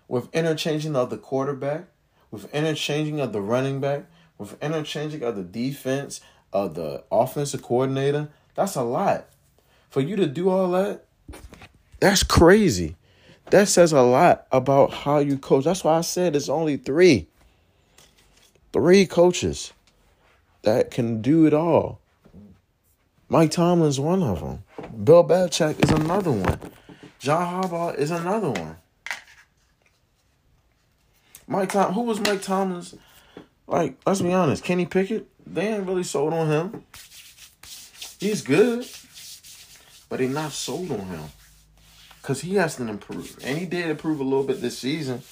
with 0.08 0.34
interchanging 0.34 0.96
of 0.96 1.08
the 1.08 1.16
quarterback, 1.16 1.84
with 2.32 2.52
interchanging 2.52 3.20
of 3.20 3.32
the 3.32 3.40
running 3.40 3.80
back, 3.80 4.06
with 4.38 4.60
interchanging 4.60 5.22
of 5.22 5.36
the 5.36 5.44
defense, 5.44 6.20
of 6.52 6.74
the 6.74 7.04
offensive 7.12 7.62
coordinator. 7.62 8.28
That's 8.56 8.74
a 8.74 8.82
lot. 8.82 9.28
For 9.88 10.00
you 10.00 10.16
to 10.16 10.26
do 10.26 10.50
all 10.50 10.72
that, 10.72 11.04
that's 12.00 12.24
crazy. 12.24 12.96
That 13.50 13.68
says 13.68 13.92
a 13.92 14.02
lot 14.02 14.48
about 14.50 14.92
how 14.92 15.18
you 15.18 15.38
coach. 15.38 15.62
That's 15.62 15.84
why 15.84 15.98
I 15.98 16.00
said 16.00 16.34
it's 16.34 16.48
only 16.48 16.76
three. 16.76 17.28
Three 18.72 19.06
coaches 19.06 19.72
that 20.62 20.90
can 20.90 21.22
do 21.22 21.46
it 21.46 21.54
all. 21.54 22.00
Mike 23.28 23.52
Tomlin's 23.52 24.00
one 24.00 24.24
of 24.24 24.40
them. 24.40 24.63
Bill 25.02 25.24
Belichick 25.24 25.82
is 25.82 25.90
another 25.90 26.30
one. 26.30 26.58
John 27.18 27.62
Harbaugh 27.62 27.96
is 27.96 28.10
another 28.10 28.50
one. 28.50 28.76
Mike 31.48 31.72
Tom, 31.72 31.92
who 31.92 32.02
was 32.02 32.20
Mike 32.20 32.42
Thomas? 32.42 32.94
Like, 33.66 33.98
let's 34.06 34.20
be 34.20 34.32
honest, 34.32 34.62
Kenny 34.62 34.86
Pickett. 34.86 35.28
They 35.46 35.68
ain't 35.68 35.86
really 35.86 36.04
sold 36.04 36.32
on 36.32 36.48
him. 36.48 36.84
He's 38.20 38.42
good, 38.42 38.86
but 40.08 40.18
they 40.18 40.28
not 40.28 40.52
sold 40.52 40.90
on 40.90 41.00
him 41.00 41.24
because 42.22 42.40
he 42.40 42.54
has 42.54 42.76
to 42.76 42.88
improve, 42.88 43.38
and 43.44 43.58
he 43.58 43.66
did 43.66 43.90
improve 43.90 44.20
a 44.20 44.24
little 44.24 44.44
bit 44.44 44.60
this 44.60 44.78
season, 44.78 45.22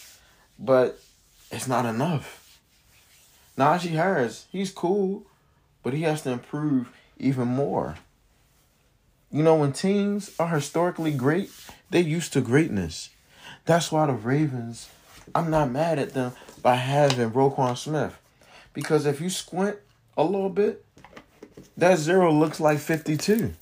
but 0.59 0.99
it's 1.51 1.69
not 1.69 1.87
enough. 1.87 2.59
Najee 3.57 3.91
Harris, 3.91 4.47
he's 4.51 4.71
cool, 4.71 5.25
but 5.83 5.95
he 5.95 6.03
has 6.03 6.23
to 6.23 6.31
improve 6.31 6.91
even 7.19 7.49
more. 7.49 7.97
You 9.35 9.43
know, 9.43 9.55
when 9.55 9.73
teams 9.73 10.31
are 10.39 10.49
historically 10.49 11.11
great, 11.11 11.51
they're 11.89 12.03
used 12.03 12.35
to 12.35 12.43
greatness. 12.43 13.09
That's 13.65 13.91
why 13.91 14.05
the 14.05 14.13
Ravens, 14.13 14.91
I'm 15.35 15.51
not 15.51 15.71
mad 15.71 15.99
at 15.99 16.13
them 16.13 16.33
by 16.61 16.75
having 16.75 17.31
Roquan 17.31 17.79
Smith. 17.79 18.19
Because 18.75 19.07
if 19.07 19.23
you 19.23 19.31
squint 19.31 19.79
a 20.19 20.25
little 20.25 20.51
bit, 20.51 20.85
that 21.79 21.99
zero 21.99 22.31
looks 22.31 22.61
like 22.61 22.79
52. 22.79 23.55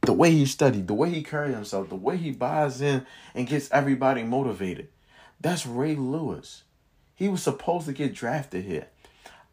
The 0.00 0.12
way 0.14 0.30
he 0.30 0.46
studied, 0.46 0.86
the 0.86 0.94
way 0.94 1.10
he 1.10 1.22
carries 1.22 1.54
himself, 1.54 1.90
the 1.90 1.94
way 1.94 2.16
he 2.16 2.30
buys 2.30 2.80
in 2.80 3.04
and 3.34 3.46
gets 3.46 3.70
everybody 3.70 4.22
motivated. 4.22 4.88
That's 5.38 5.66
Ray 5.66 5.96
Lewis. 5.96 6.62
He 7.14 7.28
was 7.28 7.42
supposed 7.42 7.84
to 7.86 7.92
get 7.92 8.14
drafted 8.14 8.64
here. 8.64 8.86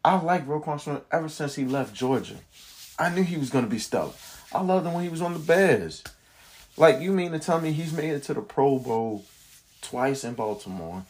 I 0.02 0.18
like 0.18 0.46
Roquan 0.46 0.80
Smith 0.80 1.02
ever 1.12 1.28
since 1.28 1.56
he 1.56 1.66
left 1.66 1.94
Georgia. 1.94 2.36
I 2.98 3.10
knew 3.10 3.22
he 3.22 3.36
was 3.36 3.50
going 3.50 3.64
to 3.64 3.70
be 3.70 3.78
stellar. 3.78 4.14
I 4.56 4.62
loved 4.62 4.86
him 4.86 4.94
when 4.94 5.04
he 5.04 5.10
was 5.10 5.22
on 5.22 5.32
the 5.32 5.38
Bears. 5.38 6.02
Like, 6.76 7.00
you 7.00 7.12
mean 7.12 7.32
to 7.32 7.38
tell 7.38 7.60
me 7.60 7.72
he's 7.72 7.92
made 7.92 8.10
it 8.10 8.22
to 8.24 8.34
the 8.34 8.42
Pro 8.42 8.78
Bowl 8.78 9.24
twice 9.80 10.24
in 10.24 10.34
Baltimore 10.34 11.04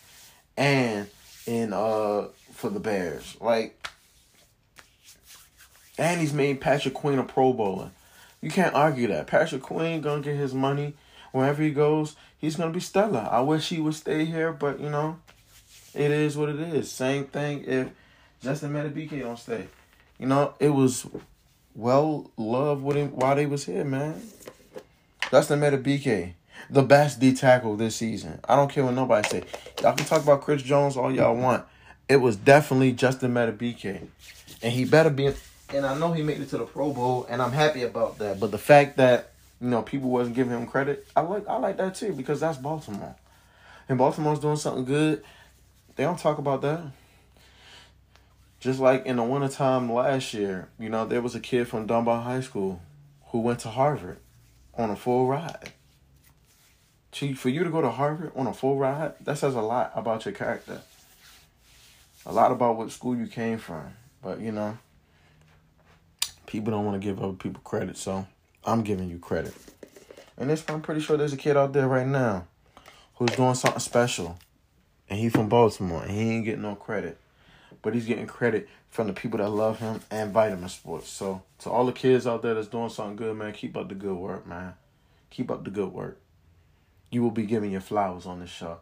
and 0.57 1.09
in 1.47 1.73
uh 1.73 2.29
for 2.53 2.71
the 2.71 2.81
Bears. 2.81 3.37
Like 3.41 3.89
and 5.99 6.21
he's 6.21 6.33
made 6.33 6.61
Patrick 6.61 6.95
Queen 6.95 7.19
a 7.19 7.25
Pro 7.25 7.53
Bowler. 7.53 7.91
You 8.43 8.51
can't 8.51 8.75
argue 8.75 9.09
that. 9.09 9.27
Patrick 9.27 9.63
Queen 9.63 10.01
gonna 10.01 10.23
get 10.23 10.37
his 10.37 10.55
money 10.55 10.95
wherever 11.33 11.63
he 11.63 11.71
goes. 11.71 12.17
He's 12.37 12.57
gonna 12.57 12.73
be 12.73 12.81
stellar. 12.81 13.29
I 13.31 13.41
wish 13.41 13.69
he 13.69 13.81
would 13.81 13.95
stay 13.95 14.25
here, 14.25 14.53
but 14.53 14.81
you 14.81 14.91
know, 14.91 15.19
it 15.95 16.11
is 16.11 16.37
what 16.37 16.51
it 16.51 16.61
is. 16.61 16.91
Same 16.93 17.25
thing 17.25 17.65
if 17.65 17.89
Justin 18.43 18.73
Madubuike 18.73 19.21
don't 19.21 19.39
stay. 19.39 19.69
You 20.19 20.27
know, 20.27 20.55
it 20.61 20.71
was 20.71 21.07
well 21.77 22.31
loved 22.37 22.83
while 22.83 23.37
they 23.37 23.47
was 23.47 23.67
here, 23.67 23.85
man. 23.85 24.21
Justin 25.31 25.61
BK. 25.61 26.33
the 26.71 26.83
best 26.83 27.21
D 27.21 27.35
tackle 27.35 27.77
this 27.77 27.97
season. 27.97 28.41
I 28.49 28.57
don't 28.57 28.71
care 28.71 28.85
what 28.85 28.95
nobody 28.95 29.29
say. 29.29 29.43
Y'all 29.83 29.95
can 29.95 30.07
talk 30.07 30.23
about 30.23 30.43
Chris 30.43 30.63
Jones 30.63 30.97
all 30.97 31.13
y'all 31.13 31.37
want. 31.37 31.65
It 32.09 32.17
was 32.17 32.37
definitely 32.37 32.93
Justin 32.93 33.35
Madubuike, 33.35 34.07
and 34.63 34.73
he 34.73 34.85
better 34.85 35.11
be. 35.11 35.33
And 35.75 35.85
I 35.85 35.99
know 35.99 36.13
he 36.13 36.23
made 36.23 36.41
it 36.41 36.49
to 36.51 36.59
the 36.59 36.65
Pro 36.65 36.93
Bowl, 36.93 37.27
and 37.29 37.43
I'm 37.43 37.51
happy 37.51 37.83
about 37.83 38.19
that. 38.19 38.39
But 38.39 38.53
the 38.53 38.59
fact 38.59 38.97
that 38.99 39.33
you 39.61 39.69
know 39.69 39.83
people 39.83 40.09
wasn't 40.09 40.37
giving 40.37 40.57
him 40.57 40.67
credit, 40.67 41.07
I 41.17 41.21
like 41.23 41.47
I 41.49 41.57
like 41.59 41.77
that 41.79 41.97
too 41.97 42.13
because 42.13 42.41
that's 42.41 42.59
Baltimore, 42.59 43.17
and 43.89 43.99
Baltimore's 43.99 44.39
doing 44.39 44.57
something 44.57 44.85
good. 44.85 45.25
They 45.97 46.05
don't 46.05 46.19
talk 46.19 46.39
about 46.39 46.63
that. 46.63 46.81
Just 48.67 48.81
like 48.81 49.07
in 49.07 49.15
the 49.15 49.23
wintertime 49.23 49.93
last 49.93 50.35
year, 50.35 50.69
you 50.77 50.89
know, 50.89 51.07
there 51.07 51.23
was 51.23 51.37
a 51.37 51.41
kid 51.41 51.69
from 51.69 51.87
Dunbar 51.87 52.23
High 52.23 52.41
School 52.41 52.83
who 53.27 53.39
went 53.39 53.61
to 53.61 53.69
Harvard 53.69 54.19
on 54.75 54.91
a 54.91 54.97
full 54.97 55.29
ride. 55.29 55.71
For 57.13 57.49
you 57.49 57.63
to 57.63 57.71
go 57.71 57.81
to 57.81 57.91
Harvard 57.91 58.33
on 58.35 58.49
a 58.49 58.53
full 58.53 58.77
ride, 58.77 59.13
that 59.21 59.39
says 59.39 59.55
a 59.55 59.61
lot 59.61 59.93
about 59.95 60.25
your 60.25 60.35
character. 60.35 60.81
A 62.27 62.33
lot 62.33 62.51
about 62.51 62.77
what 62.77 62.91
school 62.91 63.15
you 63.15 63.29
came 63.29 63.59
from. 63.59 63.95
But, 64.21 64.41
you 64.41 64.51
know, 64.51 64.77
people 66.47 66.73
don't 66.73 66.85
want 66.85 67.01
to 67.01 67.07
give 67.07 67.23
other 67.23 67.35
people 67.35 67.61
credit, 67.63 67.97
so 67.97 68.27
I'm 68.65 68.83
giving 68.83 69.09
you 69.09 69.21
credit. 69.21 69.55
And 70.37 70.51
this, 70.51 70.65
I'm 70.69 70.83
pretty 70.83 71.03
sure 71.03 71.17
there's 71.17 71.33
a 71.33 71.37
kid 71.37 71.57
out 71.57 71.73
there 71.73 71.87
right 71.87 72.05
now 72.05 72.49
who's 73.15 73.31
doing 73.31 73.55
something 73.55 73.79
special. 73.79 74.37
And 75.09 75.21
he's 75.21 75.31
from 75.31 75.49
Baltimore, 75.49 76.03
and 76.03 76.11
he 76.11 76.31
ain't 76.33 76.45
getting 76.45 76.63
no 76.63 76.75
credit 76.75 77.21
but 77.87 77.95
he's 77.95 78.07
getting 78.07 78.27
credit 78.27 78.69
from 78.89 79.07
the 79.07 79.13
people 79.13 79.39
that 79.39 79.49
love 79.49 79.79
him 79.79 80.01
and 80.11 80.33
Vitamin 80.33 80.69
Sports. 80.69 81.09
So 81.09 81.43
to 81.61 81.71
all 81.71 81.87
the 81.87 81.93
kids 81.93 82.27
out 82.27 82.43
there 82.43 82.53
that's 82.53 82.67
doing 82.67 82.89
something 82.89 83.15
good, 83.15 83.37
man, 83.37 83.53
keep 83.53 83.77
up 83.77 83.89
the 83.89 83.95
good 83.95 84.17
work, 84.17 84.45
man. 84.45 84.75
Keep 85.31 85.53
up 85.53 85.63
the 85.63 85.71
good 85.71 85.93
work. 85.93 86.19
You 87.13 87.23
will 87.23 87.31
be 87.31 87.47
giving 87.47 87.71
your 87.71 87.81
flowers 87.81 88.27
on 88.27 88.41
this 88.41 88.51
show. 88.51 88.79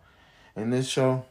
In 0.57 0.71
this 0.71 0.89
show, 0.89 1.27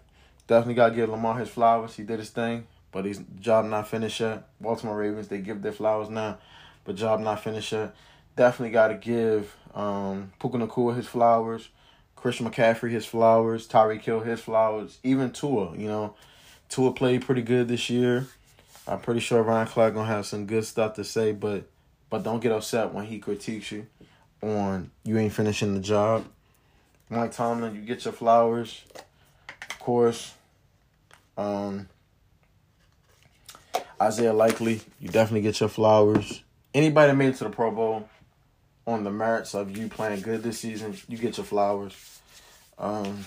definitely 0.46 0.76
gotta 0.76 0.94
give 0.94 1.10
Lamar 1.10 1.40
his 1.40 1.50
flowers. 1.50 1.96
He 1.96 2.04
did 2.04 2.20
his 2.20 2.30
thing, 2.30 2.68
but 2.92 3.06
his 3.06 3.24
job 3.40 3.66
not 3.66 3.88
finished 3.88 4.20
yet. 4.20 4.48
Baltimore 4.62 5.00
Ravens, 5.00 5.30
they 5.30 5.40
give 5.40 5.64
their 5.64 5.72
flowers 5.72 6.12
now, 6.12 6.38
but 6.86 6.96
job 6.96 7.22
not 7.22 7.44
finished 7.44 7.72
yet. 7.72 7.96
Definitely 8.36 8.74
gotta 8.74 8.94
give 8.94 9.56
um 9.74 10.32
Puka 10.40 10.60
Nacua 10.60 10.96
his 10.96 11.08
flowers. 11.08 11.70
Christian 12.16 12.48
McCaffrey 12.48 12.92
his 12.92 13.08
flowers, 13.08 13.68
Tyreek 13.68 14.02
Hill 14.02 14.20
his 14.20 14.42
flowers, 14.42 15.00
even 15.02 15.32
Tua, 15.32 15.76
you 15.76 15.88
know. 15.88 16.14
Tua 16.74 16.92
played 16.92 17.24
pretty 17.24 17.44
good 17.44 17.68
this 17.68 17.88
year. 17.92 18.26
I'm 18.88 19.00
pretty 19.00 19.20
sure 19.20 19.44
Ryan 19.44 19.68
Clark 19.68 19.94
gonna 19.94 20.08
have 20.08 20.26
some 20.26 20.48
good 20.48 20.66
stuff 20.66 20.96
to 20.96 21.04
say, 21.04 21.32
but 21.32 21.66
but 22.10 22.24
don't 22.24 22.40
get 22.40 22.52
upset 22.52 22.92
when 22.92 23.06
he 23.06 23.20
critiques 23.20 23.72
you 23.72 23.86
on 24.42 24.90
you 25.04 25.20
ain't 25.20 25.34
finishing 25.34 25.76
the 25.76 25.80
job. 25.80 26.26
Mike 27.12 27.32
Tomlin, 27.32 27.76
you 27.76 27.82
get 27.82 28.04
your 28.06 28.14
flowers. 28.14 28.86
Of 29.70 29.80
course. 29.80 30.34
Um 31.38 31.90
Isaiah 34.02 34.34
Likely, 34.34 34.82
you 35.00 35.10
definitely 35.10 35.42
get 35.42 35.60
your 35.60 35.70
flowers. 35.70 36.42
Anybody 36.74 37.12
that 37.12 37.16
made 37.16 37.30
it 37.30 37.36
to 37.36 37.44
the 37.44 37.52
Pro 37.52 37.70
Bowl 37.70 38.10
on 38.88 39.04
the 39.04 39.12
merits 39.12 39.54
of 39.54 39.78
you 39.78 39.90
playing 39.90 40.22
good 40.22 40.42
this 40.42 40.58
season, 40.58 40.98
you 41.08 41.20
get 41.20 41.38
your 41.38 41.46
flowers. 41.46 42.20
Um 42.80 43.26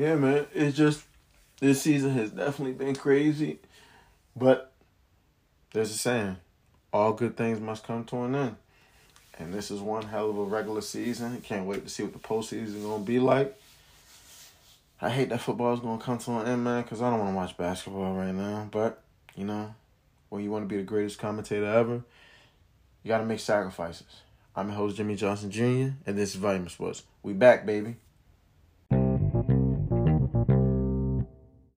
yeah, 0.00 0.14
man, 0.14 0.46
it's 0.54 0.78
just 0.78 1.02
this 1.60 1.82
season 1.82 2.12
has 2.14 2.30
definitely 2.30 2.72
been 2.72 2.96
crazy, 2.96 3.58
but 4.34 4.72
there's 5.74 5.90
a 5.90 5.98
saying: 5.98 6.38
all 6.90 7.12
good 7.12 7.36
things 7.36 7.60
must 7.60 7.84
come 7.86 8.04
to 8.04 8.22
an 8.22 8.34
end. 8.34 8.56
And 9.38 9.52
this 9.52 9.70
is 9.70 9.80
one 9.80 10.04
hell 10.04 10.30
of 10.30 10.38
a 10.38 10.44
regular 10.44 10.80
season. 10.80 11.42
Can't 11.42 11.66
wait 11.66 11.84
to 11.84 11.90
see 11.90 12.02
what 12.02 12.14
the 12.14 12.18
postseason 12.18 12.82
gonna 12.82 13.04
be 13.04 13.18
like. 13.18 13.54
I 15.02 15.10
hate 15.10 15.28
that 15.28 15.42
football 15.42 15.74
is 15.74 15.80
gonna 15.80 16.00
come 16.00 16.16
to 16.16 16.30
an 16.38 16.46
end, 16.46 16.64
man, 16.64 16.82
because 16.82 17.02
I 17.02 17.10
don't 17.10 17.18
want 17.18 17.32
to 17.32 17.36
watch 17.36 17.58
basketball 17.58 18.14
right 18.14 18.34
now. 18.34 18.68
But 18.70 19.02
you 19.36 19.44
know, 19.44 19.74
when 20.30 20.42
you 20.42 20.50
want 20.50 20.64
to 20.64 20.68
be 20.68 20.78
the 20.78 20.82
greatest 20.82 21.18
commentator 21.18 21.66
ever, 21.66 22.02
you 23.02 23.08
gotta 23.08 23.26
make 23.26 23.40
sacrifices. 23.40 24.22
I'm 24.56 24.68
your 24.68 24.76
host 24.76 24.96
Jimmy 24.96 25.16
Johnson 25.16 25.50
Jr. 25.50 25.94
and 26.06 26.16
this 26.16 26.30
is 26.30 26.36
Volume 26.36 26.70
Sports. 26.70 27.02
We 27.22 27.34
back, 27.34 27.66
baby. 27.66 27.96